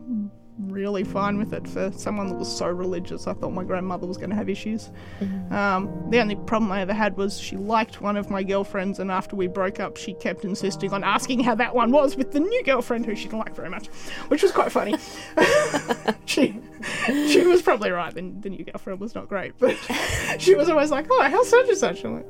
really 0.68 1.04
fine 1.04 1.38
with 1.38 1.52
it 1.52 1.66
for 1.66 1.90
someone 1.92 2.28
that 2.28 2.36
was 2.36 2.54
so 2.54 2.66
religious. 2.66 3.26
I 3.26 3.32
thought 3.32 3.50
my 3.50 3.64
grandmother 3.64 4.06
was 4.06 4.16
going 4.16 4.30
to 4.30 4.36
have 4.36 4.48
issues. 4.48 4.90
Mm-hmm. 5.20 5.52
Um, 5.52 6.10
the 6.10 6.20
only 6.20 6.36
problem 6.36 6.70
I 6.70 6.80
ever 6.82 6.92
had 6.92 7.16
was 7.16 7.40
she 7.40 7.56
liked 7.56 8.00
one 8.00 8.16
of 8.16 8.30
my 8.30 8.42
girlfriends, 8.42 8.98
and 8.98 9.10
after 9.10 9.36
we 9.36 9.46
broke 9.46 9.80
up, 9.80 9.96
she 9.96 10.14
kept 10.14 10.44
insisting 10.44 10.92
on 10.92 11.04
asking 11.04 11.40
how 11.40 11.54
that 11.56 11.74
one 11.74 11.92
was 11.92 12.16
with 12.16 12.32
the 12.32 12.40
new 12.40 12.62
girlfriend 12.64 13.06
who 13.06 13.14
she 13.14 13.24
didn't 13.24 13.38
like 13.38 13.54
very 13.54 13.70
much, 13.70 13.86
which 14.28 14.42
was 14.42 14.52
quite 14.52 14.72
funny. 14.72 14.96
she 16.26 16.60
she 17.06 17.46
was 17.46 17.62
probably 17.62 17.90
right. 17.90 18.14
The, 18.14 18.32
the 18.40 18.50
new 18.50 18.64
girlfriend 18.64 19.00
was 19.00 19.14
not 19.14 19.28
great, 19.28 19.54
but 19.58 19.76
she 20.38 20.54
was 20.54 20.68
always 20.68 20.90
like, 20.90 21.06
"Oh, 21.10 21.22
how's 21.22 21.48
such 21.48 21.68
and 21.68 21.78
such?" 21.78 22.04
I'm 22.04 22.16
like, 22.16 22.26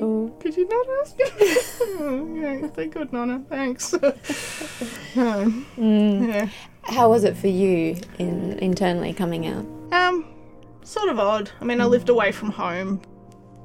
Oh. 0.00 0.34
Could 0.40 0.56
you 0.56 0.68
not 0.68 0.86
ask? 1.00 1.16
oh, 2.00 2.34
yeah, 2.34 2.66
they 2.68 2.88
could, 2.88 3.12
Nonna. 3.12 3.44
Thanks. 3.48 3.92
um, 5.16 5.66
mm. 5.76 6.28
Yeah. 6.28 6.48
How 6.82 7.10
was 7.10 7.24
it 7.24 7.36
for 7.36 7.48
you 7.48 7.96
in 8.18 8.58
internally 8.60 9.12
coming 9.12 9.46
out? 9.46 9.66
Um, 9.92 10.26
sort 10.82 11.08
of 11.08 11.18
odd. 11.18 11.50
I 11.60 11.64
mean, 11.64 11.80
I 11.80 11.84
lived 11.84 12.08
away 12.08 12.32
from 12.32 12.50
home, 12.50 13.02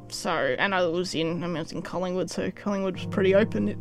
so 0.09 0.31
and 0.31 0.75
I 0.75 0.85
was 0.85 1.15
in. 1.15 1.43
I 1.43 1.47
mean, 1.47 1.57
I 1.57 1.61
was 1.61 1.71
in 1.71 1.81
Collingwood, 1.81 2.29
so 2.29 2.51
Collingwood 2.51 2.95
was 2.95 3.05
pretty 3.05 3.35
open. 3.35 3.69
It, 3.69 3.77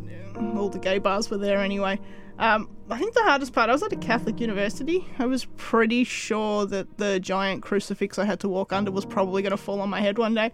all 0.57 0.69
the 0.69 0.79
gay 0.79 0.99
bars 0.99 1.31
were 1.31 1.39
there 1.39 1.59
anyway. 1.59 1.99
Um, 2.39 2.69
I 2.91 2.99
think 2.99 3.15
the 3.15 3.23
hardest 3.23 3.53
part, 3.53 3.69
I 3.69 3.73
was 3.73 3.83
at 3.83 3.93
a 3.93 3.97
Catholic 3.97 4.41
university. 4.41 5.07
I 5.19 5.27
was 5.27 5.45
pretty 5.57 6.05
sure 6.05 6.67
that 6.67 6.99
the 6.99 7.21
giant 7.21 7.62
crucifix 7.62 8.19
I 8.19 8.25
had 8.25 8.41
to 8.41 8.49
walk 8.49 8.73
under 8.73 8.91
was 8.91 9.05
probably 9.05 9.43
going 9.43 9.53
to 9.53 9.57
fall 9.57 9.81
on 9.81 9.91
my 9.91 10.01
head 10.01 10.19
one 10.19 10.35
day. 10.35 10.51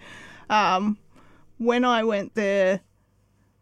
Um, 0.50 0.98
when 1.58 1.84
I 1.84 2.04
went 2.04 2.34
there 2.34 2.80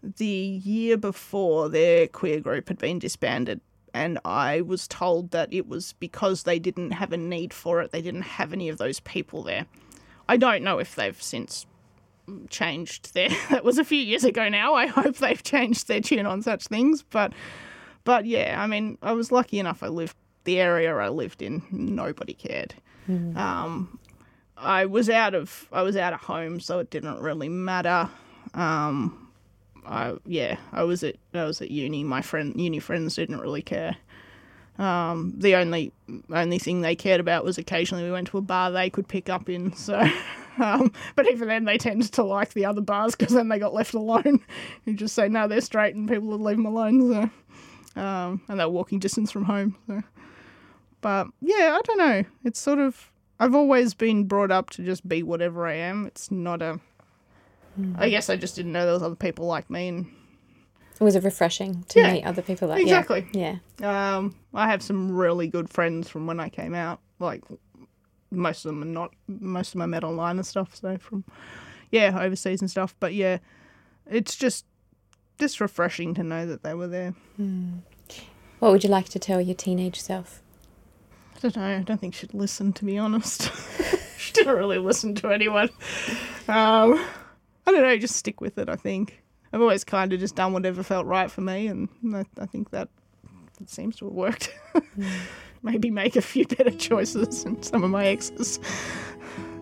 the 0.03 0.27
year 0.27 0.97
before, 0.97 1.69
their 1.69 2.07
queer 2.07 2.41
group 2.41 2.69
had 2.69 2.79
been 2.79 2.99
disbanded 2.99 3.61
and 3.97 4.19
I 4.27 4.61
was 4.61 4.87
told 4.87 5.31
that 5.31 5.51
it 5.51 5.67
was 5.67 5.95
because 5.95 6.43
they 6.43 6.59
didn't 6.59 6.91
have 6.91 7.15
a 7.15 7.17
need 7.17 7.55
for 7.55 7.81
it. 7.81 7.93
They 7.93 8.03
didn't 8.03 8.23
have 8.23 8.53
any 8.53 8.69
of 8.69 8.77
those 8.77 9.01
people 9.01 9.43
there. 9.43 9.65
I 10.29 10.37
don't 10.37 10.63
know 10.63 10.79
if 10.79 10.95
they've 10.95 11.21
since 11.21 11.65
changed 12.51 13.15
their. 13.15 13.31
that 13.51 13.65
was 13.65 13.79
a 13.79 13.85
few 13.85 13.99
years 13.99 14.23
ago 14.23 14.51
now. 14.51 14.75
I 14.75 14.87
hope 14.87 15.17
they've 15.17 15.43
changed 15.43 15.89
their 15.89 16.03
tune 16.03 16.27
on 16.27 16.43
such 16.43 16.67
things. 16.67 17.05
But, 17.05 17.33
but 18.05 18.27
yeah, 18.27 18.57
I 18.63 18.67
mean, 18.67 18.99
I 19.01 19.13
was 19.13 19.33
lucky 19.33 19.59
enough. 19.59 19.83
I 19.83 19.89
lived 19.89 20.17
the 20.45 20.61
area 20.61 20.95
I 20.95 21.09
lived 21.09 21.41
in. 21.41 21.63
Nobody 21.71 22.35
cared. 22.35 22.75
Mm-hmm. 23.09 23.39
Um, 23.39 23.99
I 24.57 24.87
was 24.87 25.11
out 25.11 25.35
of 25.35 25.69
I 25.73 25.83
was 25.83 25.97
out 25.97 26.13
of 26.13 26.21
home, 26.21 26.61
so 26.61 26.79
it 26.79 26.91
didn't 26.91 27.21
really 27.21 27.49
matter. 27.49 28.09
Um, 28.55 29.29
I 29.87 30.15
yeah, 30.25 30.57
I 30.73 30.85
was 30.85 31.03
at 31.05 31.17
I 31.35 31.45
was 31.45 31.61
at 31.61 31.71
uni. 31.71 32.05
My 32.05 32.23
friend 32.23 32.59
uni 32.61 32.79
friends 32.79 33.17
didn't 33.17 33.41
really 33.41 33.63
care. 33.63 33.97
Um, 34.79 35.33
the 35.37 35.55
only 35.57 35.93
only 36.31 36.59
thing 36.59 36.81
they 36.81 36.97
cared 36.97 37.21
about 37.21 37.45
was 37.45 37.59
occasionally 37.59 38.05
we 38.05 38.11
went 38.11 38.29
to 38.29 38.39
a 38.39 38.43
bar 38.43 38.71
they 38.71 38.91
could 38.91 39.09
pick 39.09 39.29
up 39.29 39.49
in. 39.49 39.75
So, 39.75 39.99
um, 40.59 40.93
but 41.15 41.31
even 41.31 41.49
then 41.49 41.65
they 41.65 41.79
tended 41.79 42.13
to 42.13 42.23
like 42.23 42.53
the 42.53 42.65
other 42.65 42.83
bars 42.83 43.15
because 43.15 43.35
then 43.35 43.49
they 43.49 43.59
got 43.59 43.75
left 43.75 43.95
alone. 43.95 44.41
you 44.85 44.95
just 44.95 45.15
say 45.15 45.29
no, 45.29 45.49
they're 45.49 45.61
straight, 45.61 45.95
and 45.95 46.09
people 46.09 46.29
would 46.29 46.41
leave 46.41 46.57
them 46.57 46.67
alone. 46.67 47.31
So, 47.95 48.01
um, 48.01 48.43
and 48.49 48.61
they're 48.61 48.69
walking 48.69 48.99
distance 48.99 49.31
from 49.31 49.45
home. 49.45 49.77
So, 49.87 50.03
but 51.01 51.29
yeah, 51.41 51.79
I 51.79 51.81
don't 51.85 51.99
know. 51.99 52.25
It's 52.45 52.59
sort 52.59 52.79
of 52.79 53.11
I've 53.39 53.55
always 53.55 53.95
been 53.95 54.25
brought 54.25 54.51
up 54.51 54.71
to 54.71 54.85
just 54.85 55.07
be 55.07 55.23
whatever 55.23 55.67
I 55.67 55.75
am. 55.75 56.07
It's 56.07 56.31
not 56.31 56.63
a 56.63 56.81
Mm. 57.79 57.95
I 57.99 58.09
guess 58.09 58.31
I 58.31 58.37
just 58.37 58.57
didn't 58.57 58.73
know 58.73 58.85
there 58.85 58.95
was 58.95 59.03
other 59.03 59.15
people 59.15 59.47
like 59.47 59.69
me, 59.69 59.89
and 59.89 60.07
it 60.99 61.05
was 61.05 61.19
refreshing 61.23 61.85
to 61.89 62.01
yeah, 62.01 62.13
meet 62.13 62.25
other 62.25 62.43
people 62.43 62.69
like 62.69 62.83
exactly. 62.83 63.27
Yeah. 63.33 63.57
yeah. 63.81 64.17
Um, 64.17 64.35
I 64.55 64.71
have 64.71 64.83
some 64.83 65.13
really 65.13 65.49
good 65.49 65.69
friends 65.69 66.09
from 66.09 66.27
when 66.27 66.41
I 66.41 66.49
came 66.49 66.75
out. 66.75 67.01
Like 67.19 67.45
most 68.31 68.65
of 68.65 68.71
them 68.71 68.83
are 68.83 68.87
not. 68.87 69.15
Most 69.29 69.69
of 69.69 69.73
them 69.75 69.83
I 69.83 69.87
met 69.87 70.05
online 70.05 70.37
and 70.37 70.47
stuff. 70.47 70.75
So 70.77 70.97
from 70.99 71.25
yeah, 71.91 72.19
overseas 72.19 72.61
and 72.61 72.71
stuff. 72.71 72.95
But 72.99 73.15
yeah, 73.15 73.39
it's 74.07 74.37
just 74.37 74.65
just 75.39 75.61
refreshing 75.61 76.15
to 76.15 76.23
know 76.23 76.47
that 76.47 76.63
they 76.63 76.73
were 76.73 76.89
there. 76.89 77.15
Mm. 77.39 77.81
What 78.59 78.73
would 78.73 78.85
you 78.85 78.91
like 78.91 79.11
to 79.11 79.19
tell 79.19 79.41
your 79.41 79.55
teenage 79.55 80.01
self? 80.01 80.43
I 81.47 81.49
don't 81.51 81.63
know. 81.63 81.77
I 81.77 81.83
don't 81.83 82.01
think 82.01 82.15
she'd 82.15 82.35
listen, 82.35 82.73
to 82.73 82.85
be 82.85 82.99
honest. 82.99 83.53
she 84.19 84.33
didn't 84.33 84.57
really 84.57 84.79
listen 84.79 85.15
to 85.17 85.29
anyone. 85.29 85.71
Um, 86.49 86.99
I 87.67 87.71
don't 87.71 87.83
know, 87.83 87.97
just 87.99 88.17
stick 88.17 88.41
with 88.41 88.59
it, 88.59 88.69
I 88.69 88.75
think. 88.75 89.23
I've 89.53 89.61
always 89.61 89.85
kind 89.85 90.13
of 90.13 90.19
just 90.19 90.35
done 90.35 90.53
whatever 90.53 90.83
felt 90.83 91.07
right 91.07 91.31
for 91.31 91.43
me, 91.43 91.69
and 91.69 91.89
I, 92.13 92.25
I 92.41 92.47
think 92.47 92.71
that, 92.71 92.89
seems 93.67 93.97
to 93.97 94.07
have 94.07 94.15
worked. 94.15 94.53
Maybe 95.63 95.91
make 95.91 96.17
a 96.17 96.21
few 96.21 96.47
better 96.47 96.71
choices 96.71 97.45
than 97.45 97.63
some 97.63 97.85
of 97.85 97.91
my 97.91 98.07
exes. 98.07 98.59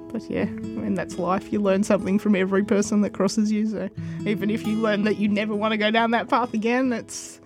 But 0.09 0.29
yeah, 0.31 0.43
I 0.43 0.47
mean, 0.47 0.95
that's 0.95 1.19
life. 1.19 1.53
You 1.53 1.61
learn 1.61 1.85
something 1.85 2.19
from 2.19 2.35
every 2.35 2.65
person 2.65 3.03
that 3.03 3.11
crosses 3.11 3.53
you. 3.53 3.69
So 3.69 3.89
even 4.27 4.51
if 4.51 4.67
you 4.67 4.77
learn 4.77 5.05
that 5.05 5.19
you 5.19 5.29
never 5.29 5.55
want 5.55 5.73
to 5.73 5.79
go 5.79 5.91
down 5.91 6.11
that 6.13 6.29
path 6.29 6.55
again, 6.55 6.93
it's, 6.93 7.41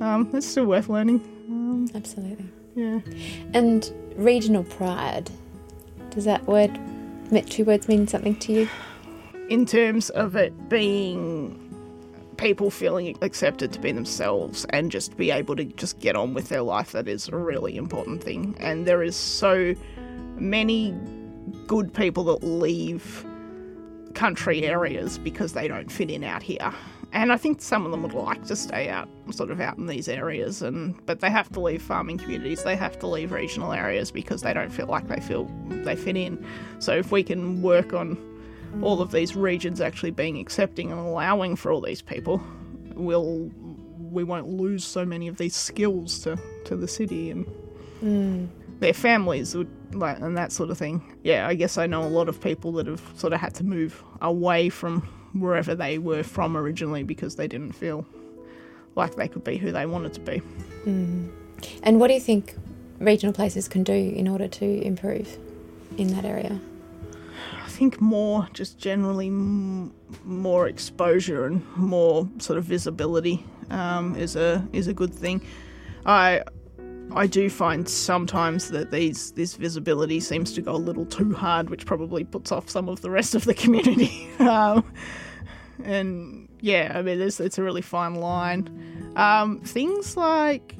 um, 0.00 0.30
it's 0.32 0.46
still 0.46 0.66
worth 0.66 0.88
learning. 0.88 1.20
Um, 1.48 1.88
Absolutely. 1.94 2.48
Yeah. 2.74 3.00
And 3.54 3.92
regional 4.16 4.64
pride, 4.64 5.30
does 6.10 6.24
that 6.24 6.46
word, 6.46 6.78
two 7.46 7.64
words 7.64 7.88
mean 7.88 8.06
something 8.06 8.36
to 8.36 8.52
you? 8.52 8.68
in 9.52 9.66
terms 9.66 10.08
of 10.10 10.34
it 10.34 10.70
being 10.70 11.58
people 12.38 12.70
feeling 12.70 13.16
accepted 13.20 13.70
to 13.70 13.78
be 13.78 13.92
themselves 13.92 14.64
and 14.70 14.90
just 14.90 15.16
be 15.18 15.30
able 15.30 15.54
to 15.54 15.64
just 15.64 15.98
get 16.00 16.16
on 16.16 16.32
with 16.32 16.48
their 16.48 16.62
life 16.62 16.92
that 16.92 17.06
is 17.06 17.28
a 17.28 17.36
really 17.36 17.76
important 17.76 18.22
thing 18.22 18.56
and 18.58 18.86
there 18.86 19.02
is 19.02 19.14
so 19.14 19.74
many 20.38 20.94
good 21.66 21.92
people 21.92 22.24
that 22.24 22.42
leave 22.42 23.26
country 24.14 24.64
areas 24.64 25.18
because 25.18 25.52
they 25.52 25.68
don't 25.68 25.92
fit 25.92 26.10
in 26.10 26.24
out 26.24 26.42
here 26.42 26.72
and 27.12 27.32
I 27.32 27.36
think 27.36 27.60
some 27.60 27.84
of 27.84 27.90
them 27.90 28.02
would 28.02 28.14
like 28.14 28.44
to 28.46 28.56
stay 28.56 28.88
out 28.88 29.08
sort 29.30 29.50
of 29.50 29.60
out 29.60 29.78
in 29.78 29.86
these 29.86 30.08
areas 30.08 30.62
and 30.62 30.94
but 31.06 31.20
they 31.20 31.30
have 31.30 31.50
to 31.52 31.60
leave 31.60 31.82
farming 31.82 32.18
communities 32.18 32.64
they 32.64 32.76
have 32.76 32.98
to 33.00 33.06
leave 33.06 33.32
regional 33.32 33.72
areas 33.72 34.10
because 34.10 34.42
they 34.42 34.52
don't 34.52 34.70
feel 34.70 34.86
like 34.86 35.08
they 35.08 35.20
feel 35.20 35.50
they 35.68 35.94
fit 35.94 36.16
in 36.16 36.44
so 36.78 36.92
if 36.92 37.12
we 37.12 37.22
can 37.22 37.62
work 37.62 37.92
on 37.92 38.16
all 38.80 39.02
of 39.02 39.12
these 39.12 39.36
regions 39.36 39.80
actually 39.80 40.12
being 40.12 40.38
accepting 40.38 40.90
and 40.90 41.00
allowing 41.00 41.56
for 41.56 41.70
all 41.70 41.80
these 41.80 42.00
people, 42.00 42.40
we'll 42.94 43.50
we 44.10 44.24
won't 44.24 44.48
lose 44.48 44.84
so 44.84 45.04
many 45.04 45.26
of 45.26 45.38
these 45.38 45.54
skills 45.56 46.18
to, 46.20 46.38
to 46.66 46.76
the 46.76 46.86
city 46.86 47.30
and 47.30 47.46
mm. 48.02 48.46
their 48.78 48.92
families 48.92 49.54
would 49.54 49.70
like 49.94 50.18
and 50.20 50.36
that 50.36 50.52
sort 50.52 50.70
of 50.70 50.78
thing. 50.78 51.16
Yeah, 51.22 51.46
I 51.48 51.54
guess 51.54 51.78
I 51.78 51.86
know 51.86 52.02
a 52.02 52.08
lot 52.08 52.28
of 52.28 52.40
people 52.40 52.72
that 52.72 52.86
have 52.86 53.02
sort 53.16 53.32
of 53.32 53.40
had 53.40 53.54
to 53.56 53.64
move 53.64 54.02
away 54.20 54.68
from 54.68 55.08
wherever 55.32 55.74
they 55.74 55.98
were 55.98 56.22
from 56.22 56.56
originally 56.56 57.02
because 57.02 57.36
they 57.36 57.48
didn't 57.48 57.72
feel 57.72 58.06
like 58.94 59.16
they 59.16 59.28
could 59.28 59.44
be 59.44 59.56
who 59.56 59.72
they 59.72 59.86
wanted 59.86 60.12
to 60.14 60.20
be. 60.20 60.42
Mm. 60.84 61.30
And 61.82 62.00
what 62.00 62.08
do 62.08 62.14
you 62.14 62.20
think 62.20 62.54
regional 62.98 63.32
places 63.32 63.68
can 63.68 63.82
do 63.82 63.92
in 63.92 64.28
order 64.28 64.48
to 64.48 64.82
improve 64.82 65.36
in 65.96 66.08
that 66.08 66.24
area? 66.24 66.60
I 67.64 67.68
think 67.68 68.00
more 68.00 68.48
just 68.52 68.78
generally 68.78 69.28
m- 69.28 69.92
more 70.24 70.68
exposure 70.68 71.46
and 71.46 71.64
more 71.76 72.28
sort 72.38 72.58
of 72.58 72.64
visibility 72.64 73.44
um, 73.70 74.14
is 74.16 74.36
a 74.36 74.66
is 74.72 74.88
a 74.88 74.94
good 74.94 75.14
thing. 75.14 75.42
I 76.04 76.42
I 77.10 77.26
do 77.26 77.50
find 77.50 77.88
sometimes 77.88 78.70
that 78.70 78.90
these 78.90 79.32
this 79.32 79.54
visibility 79.54 80.20
seems 80.20 80.52
to 80.54 80.62
go 80.62 80.72
a 80.72 80.76
little 80.76 81.04
too 81.04 81.34
hard, 81.34 81.68
which 81.68 81.84
probably 81.84 82.24
puts 82.24 82.52
off 82.52 82.70
some 82.70 82.88
of 82.88 83.02
the 83.02 83.10
rest 83.10 83.34
of 83.34 83.44
the 83.44 83.54
community. 83.54 84.28
um, 84.38 84.84
and 85.84 86.48
yeah, 86.60 86.92
I 86.94 87.02
mean, 87.02 87.20
it's, 87.20 87.40
it's 87.40 87.58
a 87.58 87.62
really 87.62 87.82
fine 87.82 88.14
line. 88.14 89.12
Um, 89.16 89.60
things 89.60 90.16
like 90.16 90.76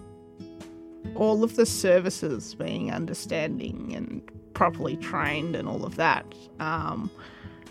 all 1.14 1.44
of 1.44 1.56
the 1.56 1.66
services 1.66 2.54
being 2.54 2.90
understanding 2.90 3.92
and 3.94 4.22
properly 4.54 4.96
trained 4.96 5.56
and 5.56 5.68
all 5.68 5.84
of 5.84 5.96
that. 5.96 6.24
Um, 6.60 7.10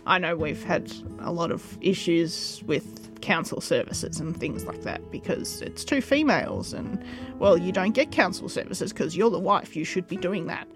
I 0.06 0.18
know 0.18 0.36
we've 0.36 0.64
had 0.64 0.92
a 1.20 1.32
lot 1.32 1.52
of 1.52 1.78
issues 1.82 2.62
with 2.66 3.01
council 3.22 3.62
services 3.62 4.20
and 4.20 4.38
things 4.38 4.66
like 4.66 4.82
that 4.82 5.12
because 5.12 5.62
it's 5.62 5.84
two 5.84 6.02
females 6.02 6.74
and 6.74 7.04
well 7.40 7.58
you 7.58 7.72
don't 7.72 7.92
get 7.92 8.12
council 8.12 8.50
services 8.50 8.92
because 8.92 9.16
you're 9.16 9.30
the 9.30 9.40
wife 9.40 9.76
you 9.76 9.84
should 9.84 10.08
be 10.08 10.18
doing 10.18 10.48
that. 10.48 10.68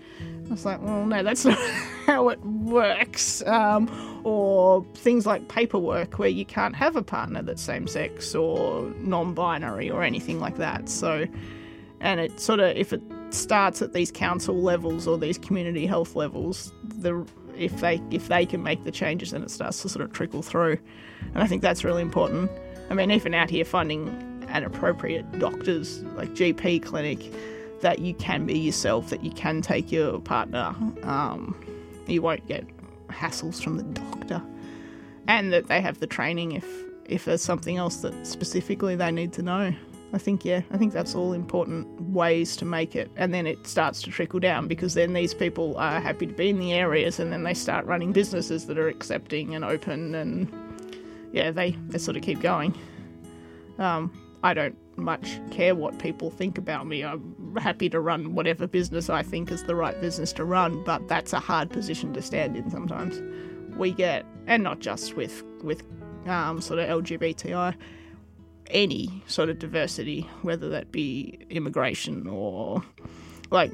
I 0.47 0.49
was 0.49 0.65
like 0.65 0.81
well 0.81 1.05
no 1.05 1.23
that's 1.23 1.45
not 1.45 1.59
how 2.05 2.29
it 2.29 2.39
works 2.43 3.41
um, 3.47 3.89
or 4.23 4.85
things 4.95 5.25
like 5.25 5.47
paperwork 5.47 6.19
where 6.19 6.29
you 6.29 6.45
can't 6.45 6.75
have 6.75 6.95
a 6.95 7.03
partner 7.03 7.41
that's 7.41 7.61
same 7.61 7.87
sex 7.87 8.35
or 8.35 8.93
non-binary 8.99 9.89
or 9.89 10.03
anything 10.03 10.39
like 10.39 10.57
that. 10.57 10.89
So 10.89 11.25
and 11.99 12.19
it 12.19 12.39
sort 12.39 12.59
of 12.59 12.75
if 12.77 12.93
it 12.93 13.01
starts 13.31 13.81
at 13.81 13.93
these 13.93 14.11
council 14.11 14.61
levels 14.61 15.07
or 15.07 15.17
these 15.17 15.37
community 15.37 15.85
health 15.85 16.15
levels 16.15 16.71
the 16.83 17.25
if 17.57 17.79
they 17.79 18.01
if 18.11 18.27
they 18.27 18.45
can 18.45 18.63
make 18.63 18.83
the 18.83 18.91
changes 18.91 19.31
then 19.31 19.43
it 19.43 19.51
starts 19.51 19.81
to 19.81 19.89
sort 19.89 20.03
of 20.03 20.13
trickle 20.13 20.41
through. 20.41 20.77
And 21.33 21.43
i 21.43 21.47
think 21.47 21.61
that's 21.61 21.83
really 21.83 22.01
important. 22.01 22.51
I 22.89 22.93
mean 22.93 23.11
even 23.11 23.33
out 23.33 23.49
here 23.49 23.65
finding 23.65 24.09
an 24.49 24.63
appropriate 24.63 25.39
doctors 25.39 26.03
like 26.15 26.29
gp 26.29 26.83
clinic 26.83 27.33
that 27.81 27.99
you 27.99 28.13
can 28.13 28.45
be 28.45 28.57
yourself 28.57 29.09
that 29.09 29.23
you 29.23 29.31
can 29.31 29.61
take 29.61 29.91
your 29.91 30.19
partner 30.19 30.75
um, 31.03 31.55
you 32.07 32.21
won't 32.21 32.45
get 32.47 32.65
hassles 33.09 33.61
from 33.63 33.77
the 33.77 33.83
doctor. 33.83 34.41
And 35.27 35.51
that 35.53 35.67
they 35.67 35.81
have 35.81 35.99
the 35.99 36.07
training 36.07 36.51
if 36.53 36.65
if 37.05 37.25
there's 37.25 37.41
something 37.41 37.77
else 37.77 37.97
that 37.97 38.25
specifically 38.25 38.95
they 38.95 39.11
need 39.11 39.33
to 39.33 39.43
know 39.43 39.73
I 40.15 40.17
think, 40.17 40.45
yeah, 40.45 40.61
I 40.71 40.77
think 40.77 40.93
that's 40.93 41.13
all 41.13 41.33
important 41.33 41.99
ways 41.99 42.55
to 42.55 42.65
make 42.65 42.95
it. 42.95 43.11
And 43.17 43.33
then 43.33 43.45
it 43.45 43.67
starts 43.67 44.01
to 44.03 44.09
trickle 44.09 44.39
down 44.39 44.69
because 44.69 44.93
then 44.93 45.11
these 45.11 45.33
people 45.33 45.75
are 45.75 45.99
happy 45.99 46.25
to 46.25 46.31
be 46.31 46.47
in 46.47 46.57
the 46.57 46.71
areas 46.71 47.19
and 47.19 47.33
then 47.33 47.43
they 47.43 47.53
start 47.53 47.85
running 47.85 48.13
businesses 48.13 48.65
that 48.67 48.77
are 48.77 48.87
accepting 48.87 49.55
and 49.55 49.65
open 49.65 50.15
and, 50.15 50.49
yeah, 51.33 51.51
they, 51.51 51.71
they 51.89 51.97
sort 51.97 52.15
of 52.15 52.23
keep 52.23 52.39
going. 52.39 52.73
Um, 53.77 54.09
I 54.41 54.53
don't 54.53 54.77
much 54.97 55.37
care 55.51 55.75
what 55.75 55.99
people 55.99 56.31
think 56.31 56.57
about 56.57 56.87
me. 56.87 57.03
I'm 57.03 57.57
happy 57.59 57.89
to 57.89 57.99
run 57.99 58.35
whatever 58.35 58.67
business 58.67 59.09
I 59.09 59.21
think 59.21 59.51
is 59.51 59.65
the 59.65 59.75
right 59.75 59.99
business 59.99 60.31
to 60.33 60.45
run, 60.45 60.81
but 60.85 61.09
that's 61.09 61.33
a 61.33 61.41
hard 61.41 61.69
position 61.69 62.13
to 62.13 62.21
stand 62.21 62.55
in 62.55 62.69
sometimes. 62.71 63.21
We 63.75 63.91
get, 63.91 64.25
and 64.47 64.63
not 64.63 64.79
just 64.79 65.17
with, 65.17 65.43
with 65.61 65.83
um, 66.25 66.61
sort 66.61 66.79
of 66.79 67.03
LGBTI 67.03 67.75
any 68.69 69.23
sort 69.27 69.49
of 69.49 69.59
diversity, 69.59 70.27
whether 70.41 70.69
that 70.69 70.91
be 70.91 71.39
immigration 71.49 72.27
or 72.27 72.83
like 73.51 73.71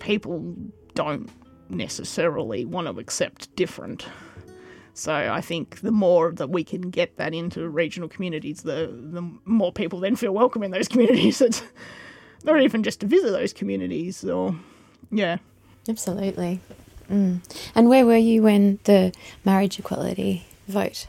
people 0.00 0.54
don't 0.94 1.30
necessarily 1.68 2.64
want 2.64 2.86
to 2.86 2.98
accept 3.00 3.54
different. 3.56 4.06
So 4.94 5.12
I 5.12 5.40
think 5.40 5.80
the 5.80 5.90
more 5.90 6.32
that 6.32 6.50
we 6.50 6.64
can 6.64 6.82
get 6.90 7.16
that 7.16 7.34
into 7.34 7.66
regional 7.68 8.08
communities, 8.08 8.62
the 8.62 8.90
the 8.92 9.22
more 9.44 9.72
people 9.72 10.00
then 10.00 10.16
feel 10.16 10.32
welcome 10.32 10.62
in 10.62 10.70
those 10.70 10.88
communities. 10.92 11.40
It's 11.40 11.62
not 12.44 12.60
even 12.60 12.82
just 12.82 13.00
to 13.00 13.06
visit 13.06 13.30
those 13.30 13.52
communities 13.52 14.24
or 14.24 14.54
yeah. 15.10 15.38
Absolutely. 15.88 16.60
Mm. 17.10 17.40
And 17.74 17.88
where 17.88 18.06
were 18.06 18.16
you 18.16 18.42
when 18.42 18.78
the 18.84 19.12
marriage 19.44 19.78
equality 19.78 20.46
vote 20.68 21.06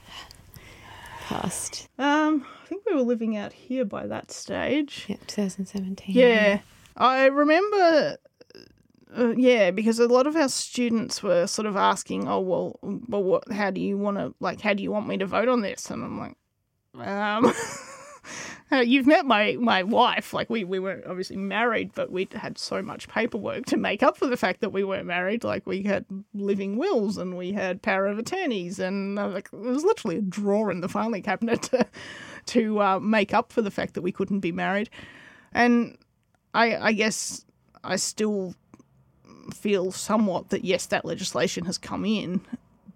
passed? 1.22 1.88
Um, 2.00 2.46
think 2.74 2.86
we 2.86 2.96
were 2.96 3.02
living 3.02 3.38
out 3.38 3.54
here 3.54 3.86
by 3.86 4.08
that 4.08 4.32
stage. 4.32 5.06
Yeah, 5.08 5.18
2017. 5.28 6.16
Yeah. 6.16 6.60
I 6.98 7.26
remember, 7.26 8.18
uh, 9.16 9.34
yeah, 9.36 9.72
because 9.72 10.00
a 10.00 10.08
lot 10.08 10.28
of 10.28 10.36
our 10.36 10.50
students 10.50 11.22
were 11.22 11.48
sort 11.48 11.68
of 11.68 11.76
asking, 11.76 12.28
oh, 12.28 12.40
well, 12.40 12.80
well 12.82 13.24
what, 13.24 13.52
how 13.52 13.70
do 13.70 13.82
you 13.82 13.98
want 13.98 14.18
to, 14.18 14.34
like, 14.40 14.62
how 14.62 14.74
do 14.74 14.82
you 14.82 14.92
want 14.92 15.08
me 15.08 15.18
to 15.18 15.26
vote 15.26 15.48
on 15.48 15.62
this? 15.62 15.90
And 15.92 16.04
I'm 16.04 16.20
like, 16.20 16.36
um, 17.08 17.54
you've 18.84 19.08
met 19.08 19.26
my, 19.26 19.56
my 19.60 19.84
wife. 19.84 20.34
Like, 20.34 20.50
we, 20.50 20.64
we 20.64 20.80
weren't 20.80 21.06
obviously 21.06 21.38
married, 21.38 21.92
but 21.94 22.12
we 22.12 22.28
had 22.34 22.58
so 22.58 22.82
much 22.82 23.08
paperwork 23.08 23.66
to 23.68 23.78
make 23.78 24.02
up 24.02 24.18
for 24.18 24.28
the 24.28 24.38
fact 24.38 24.62
that 24.62 24.72
we 24.72 24.84
weren't 24.84 25.08
married. 25.08 25.44
Like, 25.44 25.68
we 25.68 25.84
had 25.84 26.06
living 26.34 26.78
wills 26.78 27.18
and 27.18 27.38
we 27.38 27.52
had 27.52 27.82
power 27.82 28.08
of 28.08 28.20
attorneys, 28.20 28.80
and 28.80 29.18
uh, 29.18 29.28
like, 29.30 29.50
there 29.52 29.62
was 29.62 29.84
literally 29.84 30.18
a 30.18 30.22
drawer 30.22 30.72
in 30.72 30.82
the 30.82 30.90
filing 30.90 31.24
cabinet 31.24 31.70
to, 32.48 32.82
uh, 32.82 33.00
make 33.00 33.34
up 33.34 33.52
for 33.52 33.62
the 33.62 33.72
fact 33.72 33.94
that 33.94 34.02
we 34.02 34.12
couldn't 34.12 34.40
be 34.40 34.52
married. 34.52 34.90
And 35.54 35.98
I, 36.54 36.76
I 36.76 36.92
guess 36.94 37.46
I 37.84 37.96
still 37.96 38.56
feel 39.54 39.92
somewhat 39.92 40.50
that 40.50 40.64
yes, 40.64 40.86
that 40.88 41.06
legislation 41.06 41.66
has 41.66 41.78
come 41.78 42.06
in, 42.06 42.42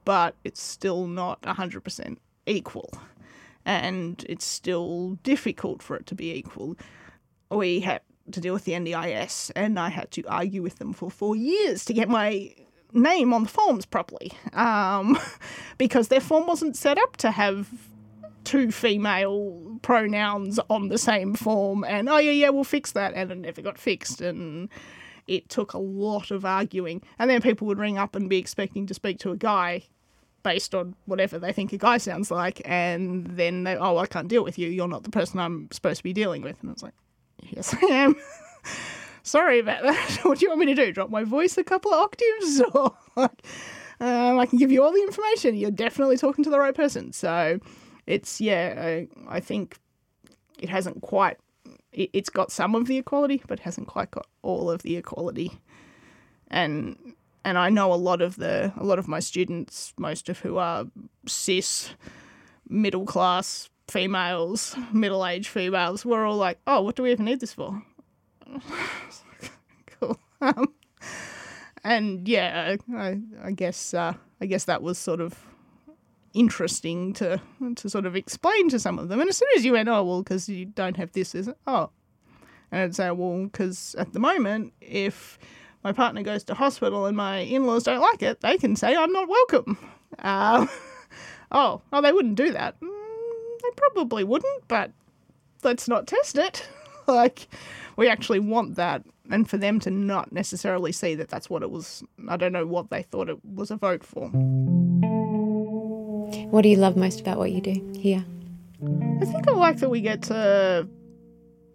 but 0.06 0.36
it's 0.44 0.62
still 0.62 1.08
not 1.08 1.42
100% 1.42 2.18
equal. 2.46 2.92
And 3.66 4.26
it's 4.30 4.46
still 4.46 5.18
difficult 5.24 5.82
for 5.82 5.98
it 5.98 6.06
to 6.08 6.16
be 6.16 6.32
equal. 6.32 6.78
We 7.52 7.82
had 7.82 8.02
to 8.32 8.40
deal 8.40 8.54
with 8.54 8.66
the 8.66 8.74
NDIS, 8.74 9.52
and 9.56 9.80
I 9.80 9.90
had 9.90 10.12
to 10.12 10.24
argue 10.24 10.62
with 10.62 10.78
them 10.80 10.94
for 10.94 11.10
four 11.10 11.36
years 11.36 11.86
to 11.86 11.94
get 11.94 12.10
my 12.10 12.54
name 12.94 13.34
on 13.34 13.44
the 13.44 13.50
forms 13.50 13.86
properly 13.86 14.32
um, 14.54 15.18
because 15.78 16.08
their 16.08 16.22
form 16.22 16.48
wasn't 16.48 16.76
set 16.76 16.98
up 16.98 17.18
to 17.18 17.32
have 17.32 17.70
two 18.48 18.72
female 18.72 19.78
pronouns 19.82 20.58
on 20.70 20.88
the 20.88 20.98
same 20.98 21.36
form 21.36 21.84
and 21.84 22.08
oh 22.08 22.18
yeah 22.18 22.32
yeah 22.32 22.50
we'll 22.50 22.64
fix 22.64 22.94
that 22.94 23.14
and 23.14 23.30
it 23.30 23.38
never 23.40 23.62
got 23.62 23.78
fixed 23.78 24.22
and 24.22 24.70
it 25.28 25.50
took 25.50 25.74
a 25.74 25.78
lot 25.78 26.32
of 26.32 26.46
arguing. 26.46 27.02
And 27.20 27.30
then 27.30 27.42
people 27.42 27.68
would 27.68 27.80
ring 27.80 27.98
up 27.98 28.16
and 28.16 28.30
be 28.30 28.38
expecting 28.38 28.88
to 28.88 28.94
speak 28.94 29.20
to 29.20 29.32
a 29.32 29.38
guy 29.38 29.84
based 30.44 30.74
on 30.74 30.96
whatever 31.06 31.38
they 31.38 31.52
think 31.52 31.74
a 31.74 31.78
guy 31.78 31.98
sounds 31.98 32.32
like 32.32 32.62
and 32.64 33.28
then 33.28 33.66
they 33.66 33.76
oh 33.76 33.98
I 33.98 34.06
can't 34.06 34.30
deal 34.30 34.44
with 34.44 34.58
you. 34.58 34.70
You're 34.70 34.88
not 34.88 35.04
the 35.04 35.10
person 35.10 35.40
I'm 35.40 35.68
supposed 35.72 35.98
to 35.98 36.04
be 36.04 36.14
dealing 36.14 36.42
with. 36.42 36.62
And 36.62 36.72
it's 36.72 36.84
like 36.84 36.94
yes 37.50 37.76
I 37.76 37.86
am. 37.88 38.16
Sorry 39.24 39.60
about 39.60 39.84
that. 39.84 40.20
What 40.24 40.40
do 40.40 40.46
you 40.46 40.50
want 40.50 40.62
me 40.62 40.68
to 40.68 40.76
do? 40.76 40.94
Drop 40.94 41.10
my 41.10 41.26
voice 41.26 41.58
a 41.58 41.64
couple 41.64 41.94
of 41.94 42.00
octaves? 42.00 42.62
Or 42.74 42.94
like 43.16 43.44
um, 44.00 44.38
I 44.38 44.46
can 44.46 44.60
give 44.60 44.72
you 44.72 44.84
all 44.84 44.94
the 44.94 45.02
information. 45.02 45.56
You're 45.56 45.72
definitely 45.72 46.18
talking 46.18 46.44
to 46.44 46.50
the 46.50 46.60
right 46.60 46.76
person. 46.76 47.12
So 47.12 47.60
it's 48.08 48.42
yeah, 48.42 48.74
I, 48.78 49.08
I 49.28 49.40
think 49.40 49.78
it 50.60 50.70
hasn't 50.70 51.02
quite. 51.02 51.38
It, 51.92 52.10
it's 52.14 52.30
got 52.30 52.52
some 52.52 52.74
of 52.74 52.88
the 52.88 52.98
equality, 52.98 53.44
but 53.48 53.60
hasn't 53.60 53.88
quite 53.88 54.12
got 54.12 54.26
all 54.42 54.72
of 54.72 54.82
the 54.82 54.96
equality. 54.96 55.52
And 56.48 56.98
and 57.44 57.58
I 57.58 57.70
know 57.70 57.94
a 57.94 57.96
lot 57.96 58.22
of 58.22 58.38
the 58.38 58.74
a 58.78 58.84
lot 58.84 58.98
of 58.98 59.08
my 59.08 59.20
students, 59.20 59.94
most 59.98 60.30
of 60.30 60.40
who 60.40 60.58
are 60.58 60.86
cis, 61.28 61.92
middle 62.68 63.06
class 63.06 63.70
females, 63.88 64.76
middle 64.92 65.26
aged 65.26 65.48
females, 65.48 66.06
we're 66.06 66.26
all 66.26 66.38
like, 66.38 66.60
oh, 66.68 66.82
what 66.82 66.96
do 66.96 67.04
we 67.04 67.12
even 67.12 67.26
need 67.26 67.40
this 67.40 67.54
for? 67.54 67.82
cool. 70.00 70.20
Um, 70.42 70.74
and 71.84 72.28
yeah, 72.28 72.76
I, 72.94 73.22
I 73.44 73.52
guess 73.52 73.94
uh, 73.94 74.14
I 74.42 74.46
guess 74.46 74.66
that 74.66 74.82
was 74.82 74.98
sort 74.98 75.22
of 75.22 75.47
interesting 76.38 77.14
to 77.14 77.42
to 77.76 77.90
sort 77.90 78.06
of 78.06 78.16
explain 78.16 78.70
to 78.70 78.80
some 78.80 79.00
of 79.00 79.10
them. 79.10 79.20
And 79.20 79.30
as 79.30 79.38
soon 79.38 79.50
as 79.56 79.66
you 79.66 79.74
went, 79.74 79.90
oh 79.90 80.04
well, 80.04 80.24
because 80.24 80.48
you 80.48 80.66
don't 80.66 80.98
have 80.98 81.12
this, 81.12 81.34
is? 81.34 81.50
Oh, 81.66 81.90
and 82.72 82.82
I'd 82.82 82.96
say, 82.96 83.12
well, 83.12 83.44
because 83.44 83.96
at 83.98 84.14
the 84.14 84.20
moment, 84.20 84.74
if 84.82 85.40
my 85.84 85.92
partner 85.92 86.22
goes 86.22 86.44
to 86.46 86.54
hospital 86.54 87.06
and 87.06 87.16
my 87.16 87.40
in-laws 87.40 87.84
don't 87.84 88.02
like 88.02 88.22
it, 88.22 88.42
they 88.42 88.58
can 88.58 88.76
say 88.76 88.96
I'm 88.96 89.12
not 89.12 89.28
welcome. 89.28 89.78
Uh, 90.20 90.68
oh, 91.52 91.82
oh, 91.92 92.02
they 92.02 92.12
wouldn't 92.12 92.36
do 92.36 92.52
that. 92.52 92.80
Mm, 92.82 93.60
they 93.62 93.70
probably 93.76 94.24
wouldn't, 94.24 94.68
but 94.68 94.92
let's 95.64 95.88
not 95.88 96.08
test 96.08 96.38
it. 96.38 96.68
like, 97.08 97.48
we 97.96 98.10
actually 98.10 98.40
want 98.40 98.76
that, 98.76 99.04
and 99.32 99.50
for 99.50 99.58
them 99.58 99.80
to 99.80 99.92
not 99.92 100.32
necessarily 100.32 100.92
see 100.92 101.16
that 101.16 101.30
that's 101.30 101.50
what 101.50 101.64
it 101.64 101.72
was. 101.72 102.04
I 102.28 102.38
don't 102.38 102.54
know 102.54 102.68
what 102.68 102.90
they 102.90 103.04
thought 103.04 103.30
it 103.30 103.44
was 103.46 103.72
a 103.72 103.78
vote 103.78 104.04
for. 104.04 104.30
What 106.50 106.62
do 106.62 106.70
you 106.70 106.78
love 106.78 106.96
most 106.96 107.20
about 107.20 107.38
what 107.38 107.52
you 107.52 107.60
do 107.60 107.92
here? 108.00 108.24
I 109.22 109.26
think 109.26 109.48
I 109.50 109.52
like 109.52 109.80
that 109.80 109.90
we 109.90 110.00
get 110.00 110.22
to 110.24 110.88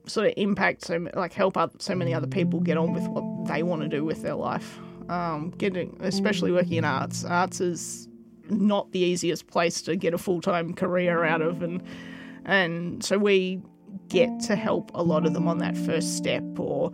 sort 0.07 0.27
of 0.27 0.33
impact 0.37 0.87
so 0.87 1.09
like 1.15 1.33
help 1.33 1.59
so 1.79 1.95
many 1.95 2.15
other 2.15 2.27
people 2.27 2.59
get 2.61 2.79
on 2.79 2.93
with 2.93 3.07
what 3.09 3.49
they 3.49 3.63
want 3.63 3.83
to 3.83 3.89
do 3.89 4.03
with 4.03 4.23
their 4.23 4.35
life. 4.35 4.79
Um, 5.09 5.51
getting, 5.59 5.99
especially 6.01 6.53
working 6.53 6.79
in 6.79 6.85
arts. 6.85 7.25
Arts 7.25 7.61
is 7.61 8.09
not 8.49 8.91
the 8.93 9.01
easiest 9.01 9.47
place 9.47 9.83
to 9.83 9.95
get 9.95 10.15
a 10.15 10.19
full 10.19 10.41
time 10.41 10.73
career 10.73 11.23
out 11.23 11.43
of, 11.43 11.63
and 11.63 11.83
and 12.47 13.05
so 13.05 13.19
we 13.19 13.61
get 14.09 14.41
to 14.41 14.57
help 14.57 14.91
a 14.95 15.03
lot 15.03 15.27
of 15.27 15.35
them 15.35 15.49
on 15.49 15.59
that 15.59 15.77
first 15.77 16.17
step 16.17 16.45
or 16.59 16.93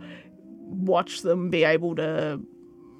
watch 0.65 1.21
them 1.21 1.49
be 1.49 1.63
able 1.63 1.95
to, 1.95 2.41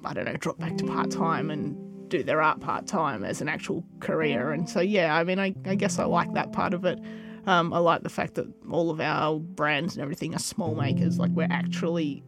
I 0.04 0.14
don't 0.14 0.24
know, 0.24 0.36
drop 0.36 0.58
back 0.58 0.78
to 0.78 0.86
part 0.86 1.10
time 1.10 1.50
and 1.50 1.76
do 2.10 2.22
their 2.22 2.42
art 2.42 2.60
part 2.60 2.86
time 2.86 3.24
as 3.24 3.40
an 3.40 3.48
actual 3.48 3.84
career. 4.00 4.52
And 4.52 4.68
so, 4.68 4.80
yeah, 4.80 5.16
I 5.16 5.24
mean, 5.24 5.38
I, 5.38 5.54
I 5.64 5.74
guess 5.74 5.98
I 5.98 6.04
like 6.04 6.32
that 6.34 6.52
part 6.52 6.74
of 6.74 6.84
it. 6.84 6.98
Um, 7.46 7.72
I 7.72 7.78
like 7.78 8.02
the 8.02 8.10
fact 8.10 8.34
that 8.34 8.46
all 8.70 8.90
of 8.90 9.00
our 9.00 9.38
brands 9.38 9.94
and 9.94 10.02
everything 10.02 10.34
are 10.34 10.38
small 10.38 10.74
makers. 10.74 11.18
Like, 11.18 11.30
we're 11.30 11.48
actually 11.50 12.22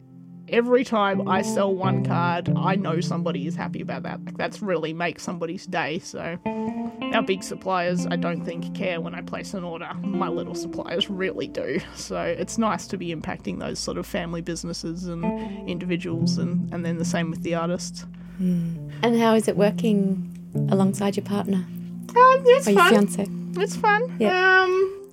every 0.49 0.83
time 0.83 1.27
I 1.27 1.41
sell 1.41 1.73
one 1.73 2.03
card, 2.03 2.51
I 2.55 2.75
know 2.75 2.99
somebody 2.99 3.47
is 3.47 3.55
happy 3.55 3.81
about 3.81 4.03
that. 4.03 4.23
Like 4.25 4.37
that's 4.37 4.61
really 4.61 4.93
make 4.93 5.19
somebody's 5.19 5.65
day. 5.65 5.99
So 5.99 6.37
our 7.13 7.21
big 7.21 7.43
suppliers, 7.43 8.05
I 8.07 8.15
don't 8.15 8.43
think 8.43 8.75
care 8.75 8.99
when 9.01 9.15
I 9.15 9.21
place 9.21 9.53
an 9.53 9.63
order. 9.63 9.91
My 10.01 10.27
little 10.27 10.55
suppliers 10.55 11.09
really 11.09 11.47
do. 11.47 11.79
So 11.95 12.21
it's 12.21 12.57
nice 12.57 12.87
to 12.87 12.97
be 12.97 13.13
impacting 13.13 13.59
those 13.59 13.79
sort 13.79 13.97
of 13.97 14.05
family 14.05 14.41
businesses 14.41 15.05
and 15.05 15.23
individuals, 15.69 16.37
and 16.37 16.71
and 16.73 16.85
then 16.85 16.97
the 16.97 17.05
same 17.05 17.29
with 17.29 17.43
the 17.43 17.55
artists. 17.55 18.05
Mm. 18.41 18.91
And 19.01 19.19
how 19.19 19.35
is 19.35 19.47
it 19.47 19.57
working 19.57 20.29
alongside 20.69 21.15
your 21.15 21.25
partner? 21.25 21.57
Um, 21.57 22.43
it's 22.45 22.67
or 22.67 22.73
fun. 22.73 22.89
fiance? 22.89 23.27
It's 23.61 23.75
fun. 23.75 24.15
Yeah. 24.19 24.61
Um, 24.61 25.11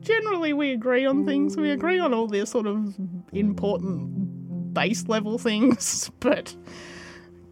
generally, 0.00 0.52
we 0.52 0.72
agree 0.72 1.06
on 1.06 1.24
things. 1.24 1.56
We 1.56 1.70
agree 1.70 1.98
on 1.98 2.12
all 2.14 2.26
the 2.26 2.44
sort 2.46 2.66
of 2.66 2.94
important 3.32 4.74
base 4.74 5.08
level 5.08 5.38
things, 5.48 6.10
but 6.20 6.54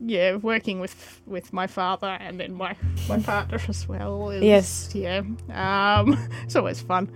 yeah, 0.01 0.37
working 0.37 0.81
with 0.81 1.21
with 1.27 1.53
my 1.53 1.67
father 1.67 2.17
and 2.21 2.38
then 2.38 2.55
my 2.55 2.77
my 3.09 3.19
partner 3.19 3.61
as 3.69 3.88
well. 3.88 4.31
Is, 4.31 4.43
Yes. 4.43 4.91
Yeah. 4.95 5.23
Um, 5.53 6.29
it's 6.45 6.57
always 6.57 6.81
fun. 6.81 7.11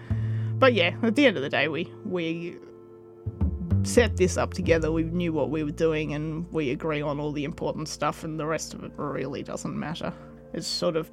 But 0.58 0.74
yeah, 0.74 0.94
at 1.02 1.16
the 1.16 1.26
end 1.26 1.36
of 1.36 1.42
the 1.42 1.48
day, 1.48 1.68
we 1.68 1.92
we 2.04 2.56
set 3.84 4.16
this 4.16 4.36
up 4.36 4.54
together. 4.54 4.92
We 4.92 5.04
knew 5.04 5.32
what 5.32 5.50
we 5.50 5.64
were 5.64 5.70
doing, 5.70 6.14
and 6.14 6.50
we 6.52 6.70
agree 6.70 7.02
on 7.02 7.20
all 7.20 7.32
the 7.32 7.44
important 7.44 7.88
stuff, 7.88 8.24
and 8.24 8.38
the 8.38 8.46
rest 8.46 8.74
of 8.74 8.84
it 8.84 8.92
really 8.96 9.42
doesn't 9.42 9.78
matter. 9.78 10.12
It's 10.52 10.66
sort 10.66 10.96
of. 10.96 11.10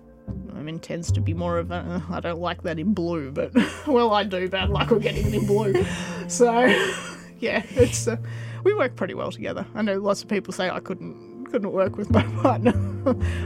I 0.56 0.62
mean, 0.62 0.80
tends 0.80 1.12
to 1.14 1.22
be 1.22 1.34
more 1.34 1.58
of 1.58 1.72
a. 1.72 2.04
uh, 2.12 2.20
don't 2.20 2.40
like 2.40 2.62
that 2.64 2.78
in 2.78 2.94
blue, 2.94 3.32
but 3.32 3.52
well, 3.88 4.14
I 4.14 4.24
do. 4.24 4.48
Bad 4.48 4.70
luck 4.70 4.90
with 4.92 5.02
getting 5.02 5.26
it 5.28 5.34
in 5.34 5.46
blue. 5.46 5.74
So, 6.28 6.52
yeah, 7.40 7.64
it's 7.72 8.08
uh, 8.08 8.18
we 8.64 8.76
work 8.76 8.96
pretty 8.96 9.16
well 9.16 9.32
together. 9.32 9.66
I 9.74 9.82
know 9.82 9.98
lots 9.98 10.22
of 10.22 10.28
people 10.28 10.54
say 10.54 10.70
I 10.70 10.80
couldn't 10.80 11.48
couldn't 11.50 11.72
work 11.72 11.98
with 11.98 12.12
my 12.12 12.22
partner. 12.44 12.72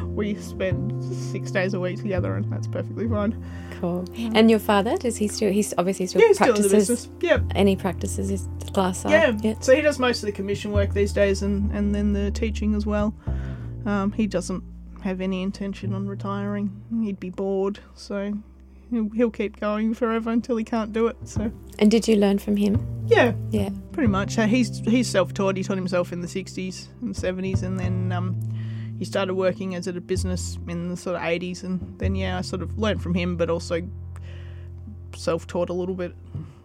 we 0.08 0.36
spend 0.36 1.02
six 1.32 1.50
days 1.50 1.74
a 1.74 1.80
week 1.80 2.02
together, 2.02 2.36
and 2.36 2.52
that's 2.52 2.68
perfectly 2.68 3.08
fine. 3.08 3.42
Cool. 3.84 4.06
And 4.34 4.50
your 4.50 4.60
father, 4.60 4.96
does 4.98 5.18
he 5.18 5.28
still, 5.28 5.52
he's 5.52 5.74
obviously 5.78 6.06
still 6.06 6.22
Yeah, 6.22 6.28
he's 6.30 6.38
still 6.38 6.56
in 6.56 6.62
the 6.62 6.70
practices, 6.70 6.90
business. 7.06 7.10
Yeah, 7.20 7.40
any 7.54 7.76
practices 7.76 8.30
his 8.30 8.48
glass 8.72 9.04
art? 9.04 9.12
yeah. 9.12 9.38
Yeah. 9.42 9.56
So 9.60 9.76
he 9.76 9.82
does 9.82 10.00
most 10.00 10.24
of 10.24 10.28
the 10.28 10.32
commission 10.32 10.72
work 10.72 10.94
these 10.94 11.12
days, 11.12 11.42
and 11.42 11.70
and 11.74 11.94
then 11.94 12.14
the 12.14 12.32
teaching 12.32 12.76
as 12.76 12.86
well. 12.86 13.14
Um, 13.86 14.14
he 14.14 14.26
doesn't 14.26 14.64
have 15.02 15.20
any 15.20 15.42
intention 15.42 15.94
on 15.94 16.08
retiring. 16.08 16.72
He'd 17.04 17.20
be 17.20 17.30
bored, 17.30 17.80
so 17.94 18.32
he'll, 18.90 19.10
he'll 19.10 19.30
keep 19.30 19.60
going 19.60 19.94
forever 19.94 20.30
until 20.32 20.56
he 20.56 20.64
can't 20.64 20.94
do 20.94 21.08
it. 21.08 21.18
So 21.26 21.52
And 21.78 21.92
did 21.92 22.08
you 22.08 22.16
learn 22.16 22.40
from 22.40 22.56
him? 22.56 22.80
yeah, 23.08 23.34
Yeah. 23.52 23.70
pretty 23.92 24.08
much. 24.08 24.38
Uh, 24.40 24.48
he's 24.48 24.80
he's 24.80 25.10
self-taught. 25.10 25.58
He 25.58 25.64
taught 25.64 25.76
himself 25.76 26.14
in 26.14 26.22
the 26.22 26.28
'60s 26.28 26.88
and 27.02 27.14
'70s, 27.14 27.64
and 27.64 27.78
then 27.78 28.14
um, 28.14 28.40
he 29.04 29.06
started 29.06 29.34
working 29.34 29.76
as 29.76 29.86
at 29.86 29.98
a 29.98 30.02
business 30.02 30.58
in 30.70 30.88
the 30.88 30.96
sort 30.96 31.18
of 31.18 31.22
'80s. 31.22 31.62
And 31.64 32.00
then 32.00 32.16
yeah, 32.16 32.38
I 32.38 32.42
sort 32.42 32.62
of 32.62 32.80
learned 32.80 33.02
from 33.02 33.14
him, 33.14 33.36
but 33.36 33.50
also 33.50 33.82
self-taught 35.14 35.70
a 35.70 35.74
little 35.74 35.94
bit 35.94 36.16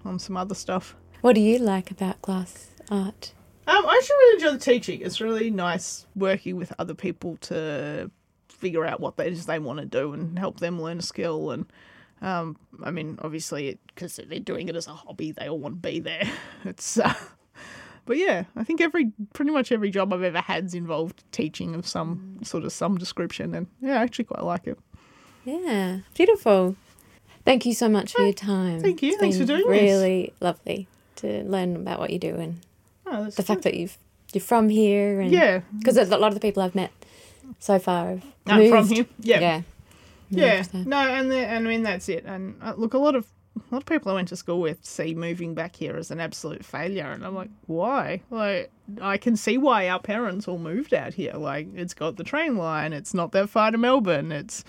on 0.05 0.21
some 0.21 0.37
other 0.37 0.55
stuff. 0.55 0.95
What 1.21 1.35
do 1.35 1.41
you 1.41 1.59
like 1.59 1.91
about 1.91 2.23
glass 2.23 2.69
art? 2.91 3.33
Um, 3.67 3.85
I 3.85 3.97
actually 3.97 4.15
really 4.15 4.35
enjoy 4.37 4.53
the 4.53 4.59
teaching. 4.59 5.01
It's 5.01 5.21
really 5.21 5.51
nice 5.51 6.07
working 6.15 6.55
with 6.55 6.73
other 6.79 6.95
people 6.95 7.39
to 7.39 8.09
figure 8.49 8.87
out 8.87 9.01
what 9.01 9.15
it 9.19 9.33
is 9.33 9.47
they 9.47 9.59
want 9.59 9.81
to 9.81 9.85
do 9.85 10.13
and 10.13 10.39
help 10.39 10.61
them 10.61 10.81
learn 10.81 11.01
a 11.01 11.03
skill. 11.03 11.51
And 11.51 11.67
um, 12.23 12.57
I 12.85 12.93
mean, 12.93 13.19
obviously, 13.21 13.81
because 13.89 14.21
they're 14.29 14.39
doing 14.39 14.69
it 14.69 14.77
as 14.77 14.87
a 14.87 14.93
hobby, 14.93 15.33
they 15.33 15.49
all 15.49 15.59
want 15.59 15.83
to 15.83 15.89
be 15.89 15.99
there. 15.99 16.31
It's, 16.65 16.99
uh, 16.99 17.15
but 18.09 18.17
yeah, 18.17 18.45
I 18.57 18.65
think 18.65 18.81
every 18.81 19.13
pretty 19.35 19.53
much 19.53 19.71
every 19.71 19.91
job 19.91 20.13
I've 20.13 20.23
ever 20.25 20.41
had's 20.41 20.75
involved 20.75 21.23
teaching 21.31 21.75
of 21.77 21.87
some 21.87 22.39
sort 22.43 22.65
of 22.65 22.73
some 22.73 22.99
description, 22.99 23.55
and 23.55 23.67
yeah, 23.81 24.01
I 24.01 24.03
actually 24.03 24.25
quite 24.25 24.43
like 24.43 24.67
it. 24.67 24.79
Yeah, 25.45 25.99
beautiful. 26.15 26.75
Thank 27.45 27.65
you 27.65 27.73
so 27.75 27.89
much 27.89 28.13
for 28.13 28.23
your 28.23 28.33
time. 28.33 28.81
thank 28.81 29.03
you. 29.03 29.11
It's 29.11 29.19
Thanks 29.21 29.39
for 29.39 29.45
doing 29.45 29.61
this. 29.61 29.83
really 29.83 30.33
lovely 30.41 30.89
to 31.17 31.45
learn 31.45 31.77
about 31.77 31.99
what 32.01 32.11
you 32.11 32.19
do 32.19 32.35
and 32.35 32.61
Oh, 33.07 33.31
the 33.31 33.43
fact 33.43 33.63
that 33.63 33.75
you've 33.75 33.97
you're 34.35 34.43
from 34.43 34.69
here 34.69 35.21
and 35.21 35.31
yeah, 35.33 35.61
because 35.79 35.97
a 35.97 36.05
lot 36.05 36.29
of 36.29 36.35
the 36.35 36.41
people 36.41 36.63
I've 36.63 36.75
met 36.75 36.91
so 37.59 37.79
far 37.79 38.09
have 38.09 38.25
I'm 38.47 38.59
moved. 38.59 38.71
from 38.89 38.89
here. 38.95 39.07
Yeah, 39.21 39.41
yeah, 39.41 39.63
Yeah, 40.31 40.83
no, 40.85 40.99
and 40.99 41.31
the, 41.31 41.39
and 41.39 41.67
I 41.67 41.71
mean 41.71 41.83
that's 41.83 42.09
it. 42.11 42.25
And 42.27 42.57
uh, 42.63 42.75
look, 42.77 42.93
a 42.95 42.99
lot 42.99 43.15
of 43.15 43.27
a 43.71 43.75
lot 43.75 43.83
of 43.83 43.87
people 43.87 44.11
I 44.11 44.15
went 44.15 44.29
to 44.29 44.37
school 44.37 44.61
with 44.61 44.85
see 44.85 45.15
moving 45.15 45.55
back 45.55 45.77
here 45.77 45.97
as 45.97 46.11
an 46.11 46.21
absolute 46.21 46.65
failure, 46.65 47.11
and 47.11 47.25
I'm 47.25 47.35
like, 47.35 47.51
why? 47.67 48.23
Like, 48.31 48.71
I 49.01 49.17
can 49.17 49.37
see 49.37 49.59
why 49.59 49.89
our 49.89 50.01
parents 50.01 50.49
all 50.49 50.59
moved 50.59 50.95
out 50.95 51.15
here. 51.15 51.35
Like, 51.35 51.69
it's 51.75 51.95
got 51.95 52.17
the 52.17 52.25
train 52.25 52.57
line. 52.57 52.93
It's 52.93 53.15
not 53.15 53.33
that 53.33 53.49
far 53.49 53.71
to 53.71 53.79
Melbourne. 53.79 54.33
It's 54.33 54.65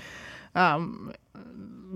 um, 0.55 1.13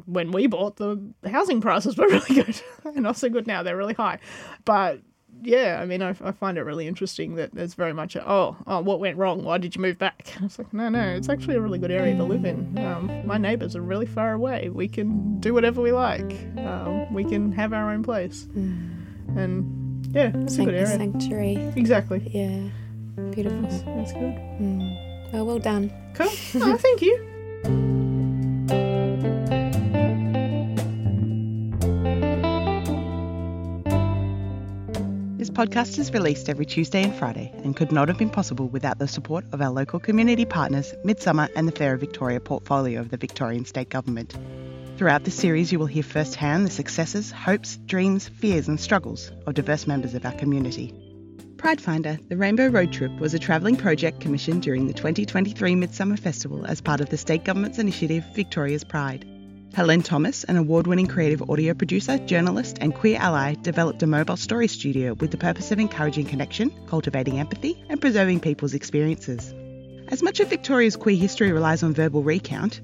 when 0.06 0.32
we 0.32 0.48
bought 0.48 0.78
the 0.78 1.02
housing 1.30 1.62
prices 1.62 1.98
were 1.98 2.08
really 2.10 2.44
good, 2.44 2.62
and 2.86 3.02
not 3.04 3.18
so 3.18 3.30
good 3.30 3.48
now. 3.48 3.64
They're 3.64 3.78
really 3.78 3.96
high, 3.96 4.20
but. 4.66 5.02
Yeah, 5.42 5.80
I 5.82 5.86
mean, 5.86 6.02
I, 6.02 6.10
I 6.24 6.32
find 6.32 6.58
it 6.58 6.62
really 6.62 6.88
interesting 6.88 7.36
that 7.36 7.54
there's 7.54 7.74
very 7.74 7.92
much 7.94 8.16
a, 8.16 8.30
oh, 8.30 8.56
oh, 8.66 8.80
what 8.82 9.00
went 9.02 9.18
wrong? 9.18 9.44
Why 9.44 9.58
did 9.58 9.76
you 9.76 9.82
move 9.82 9.98
back? 9.98 10.34
It's 10.42 10.58
like, 10.58 10.74
no, 10.74 10.88
no, 10.90 11.02
it's 11.02 11.28
actually 11.30 11.56
a 11.56 11.62
really 11.62 11.80
good 11.80 11.92
area 11.92 12.16
to 12.16 12.24
live 12.24 12.46
in. 12.46 12.78
Um, 12.80 13.12
my 13.26 13.38
neighbours 13.38 13.76
are 13.76 13.82
really 13.82 14.06
far 14.06 14.34
away. 14.34 14.70
We 14.70 14.88
can 14.88 15.40
do 15.42 15.54
whatever 15.54 15.82
we 15.82 15.92
like. 15.92 16.32
Um, 16.58 17.14
we 17.14 17.24
can 17.26 17.52
have 17.54 17.74
our 17.74 17.92
own 17.92 18.04
place. 18.04 18.48
And 19.36 20.06
yeah, 20.16 20.32
it's 20.36 20.58
a 20.58 20.66
good 20.66 20.76
area. 20.76 20.88
sanctuary. 20.88 21.56
Exactly. 21.76 22.20
Yeah, 22.34 22.70
beautiful. 23.32 23.62
That's 23.98 24.14
good. 24.14 24.36
Mm. 24.62 25.34
Well, 25.34 25.46
well 25.46 25.60
done. 25.60 25.92
Cool. 26.14 26.30
Oh, 26.62 26.78
thank 26.78 27.02
you. 27.02 27.33
Podcast 35.64 35.98
is 35.98 36.12
released 36.12 36.50
every 36.50 36.66
Tuesday 36.66 37.02
and 37.04 37.16
Friday 37.16 37.50
and 37.64 37.74
could 37.74 37.90
not 37.90 38.10
have 38.10 38.18
been 38.18 38.30
possible 38.30 38.68
without 38.68 39.00
the 39.00 39.08
support 39.08 39.46
of 39.54 39.62
our 39.62 39.70
local 39.70 39.98
community 39.98 40.44
partners, 40.44 40.94
Midsumma 41.06 41.48
and 41.56 41.66
the 41.66 41.72
Fairer 41.72 41.96
Victoria 41.96 42.42
portfolio 42.42 43.00
of 43.00 43.12
the 43.12 43.16
Victorian 43.16 43.64
State 43.64 43.88
Government. 43.88 44.36
Throughout 44.98 45.24
this 45.24 45.36
series, 45.36 45.72
you 45.72 45.80
will 45.80 45.86
hear 45.86 46.04
firsthand 46.04 46.68
the 46.68 46.70
successes, 46.70 47.32
hopes, 47.32 47.78
dreams, 47.86 48.28
fears, 48.28 48.68
and 48.68 48.78
struggles 48.78 49.32
of 49.48 49.54
diverse 49.54 49.88
members 49.88 50.16
of 50.16 50.26
our 50.26 50.34
community. 50.34 50.94
Pridefinder, 51.56 52.20
the 52.28 52.36
Rainbow 52.36 52.68
Road 52.68 52.92
Trip, 52.92 53.18
was 53.22 53.34
a 53.34 53.40
travelling 53.40 53.78
project 53.78 54.20
commissioned 54.20 54.64
during 54.64 54.88
the 54.88 54.94
2023 54.94 55.76
Midsumma 55.76 56.20
Festival 56.20 56.66
as 56.66 56.82
part 56.82 57.00
of 57.00 57.08
the 57.08 57.18
state 57.18 57.46
government's 57.46 57.80
initiative 57.80 58.26
Victoria's 58.36 58.84
Pride. 58.84 59.26
Helene 59.76 60.04
Thomas, 60.04 60.44
an 60.44 60.56
award 60.56 60.86
winning 60.86 61.08
creative 61.08 61.50
audio 61.50 61.74
producer, 61.74 62.20
journalist, 62.20 62.78
and 62.80 62.94
queer 62.94 63.18
ally, 63.20 63.56
developed 63.56 64.04
a 64.04 64.08
mobile 64.08 64.38
story 64.38 64.68
studio 64.68 65.16
with 65.16 65.32
the 65.32 65.38
purpose 65.38 65.72
of 65.72 65.80
encouraging 65.80 66.28
connection, 66.28 66.72
cultivating 66.86 67.40
empathy, 67.40 67.84
and 67.90 68.00
preserving 68.00 68.40
people's 68.40 68.76
experiences. 68.76 69.52
As 70.10 70.22
much 70.22 70.40
of 70.40 70.48
Victoria's 70.48 70.96
queer 70.96 71.16
history 71.16 71.52
relies 71.52 71.82
on 71.82 71.96
verbal 71.96 72.22
recount, 72.22 72.82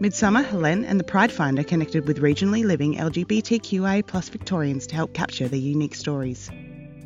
Midsumma, 0.00 0.42
Helene, 0.42 0.86
and 0.86 0.98
the 0.98 1.04
Pridefinder 1.04 1.66
connected 1.66 2.06
with 2.06 2.22
regionally 2.22 2.64
living 2.64 2.94
LGBTQIA 2.94 4.30
Victorians 4.30 4.86
to 4.86 4.94
help 4.94 5.12
capture 5.12 5.46
their 5.46 5.60
unique 5.60 5.94
stories. 5.94 6.50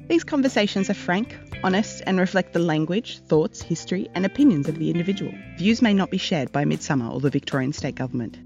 These 0.07 0.23
conversations 0.23 0.91
are 0.91 0.95
frank, 0.95 1.37
honest, 1.65 2.05
and 2.07 2.21
reflect 2.21 2.53
the 2.53 2.61
language, 2.61 3.19
thoughts, 3.19 3.61
history, 3.61 4.09
and 4.15 4.25
opinions 4.25 4.69
of 4.69 4.79
the 4.79 4.91
individual. 4.91 5.33
Views 5.59 5.83
may 5.83 5.93
not 5.93 6.13
be 6.13 6.19
shared 6.19 6.53
by 6.53 6.65
Midsumma 6.65 7.13
or 7.13 7.19
the 7.19 7.31
Victorian 7.31 7.73
State 7.73 7.97
Government. 7.97 8.39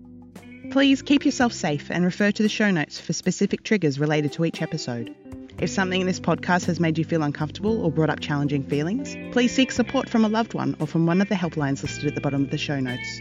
Please 0.71 1.01
keep 1.01 1.25
yourself 1.25 1.55
safe 1.55 1.91
and 1.91 2.05
refer 2.05 2.31
to 2.31 2.43
the 2.43 2.49
show 2.49 2.71
notes 2.71 3.01
for 3.01 3.15
specific 3.15 3.63
triggers 3.63 3.99
related 3.99 4.33
to 4.33 4.45
each 4.45 4.61
episode. 4.61 5.15
If 5.59 5.71
something 5.71 6.03
in 6.03 6.07
this 6.07 6.21
podcast 6.21 6.67
has 6.67 6.79
made 6.79 6.99
you 6.99 7.05
feel 7.05 7.23
uncomfortable 7.23 7.81
or 7.83 7.91
brought 7.91 8.11
up 8.11 8.21
challenging 8.21 8.63
feelings, 8.63 9.17
please 9.33 9.55
seek 9.55 9.73
support 9.73 10.11
from 10.11 10.27
a 10.27 10.29
loved 10.29 10.53
one 10.53 10.77
or 10.79 10.87
from 10.87 11.07
one 11.07 11.23
of 11.23 11.29
the 11.31 11.35
helplines 11.35 11.83
listed 11.83 12.07
at 12.07 12.15
the 12.15 12.21
bottom 12.21 12.45
of 12.45 12.51
the 12.51 12.59
show 12.59 12.79
notes. 12.81 13.19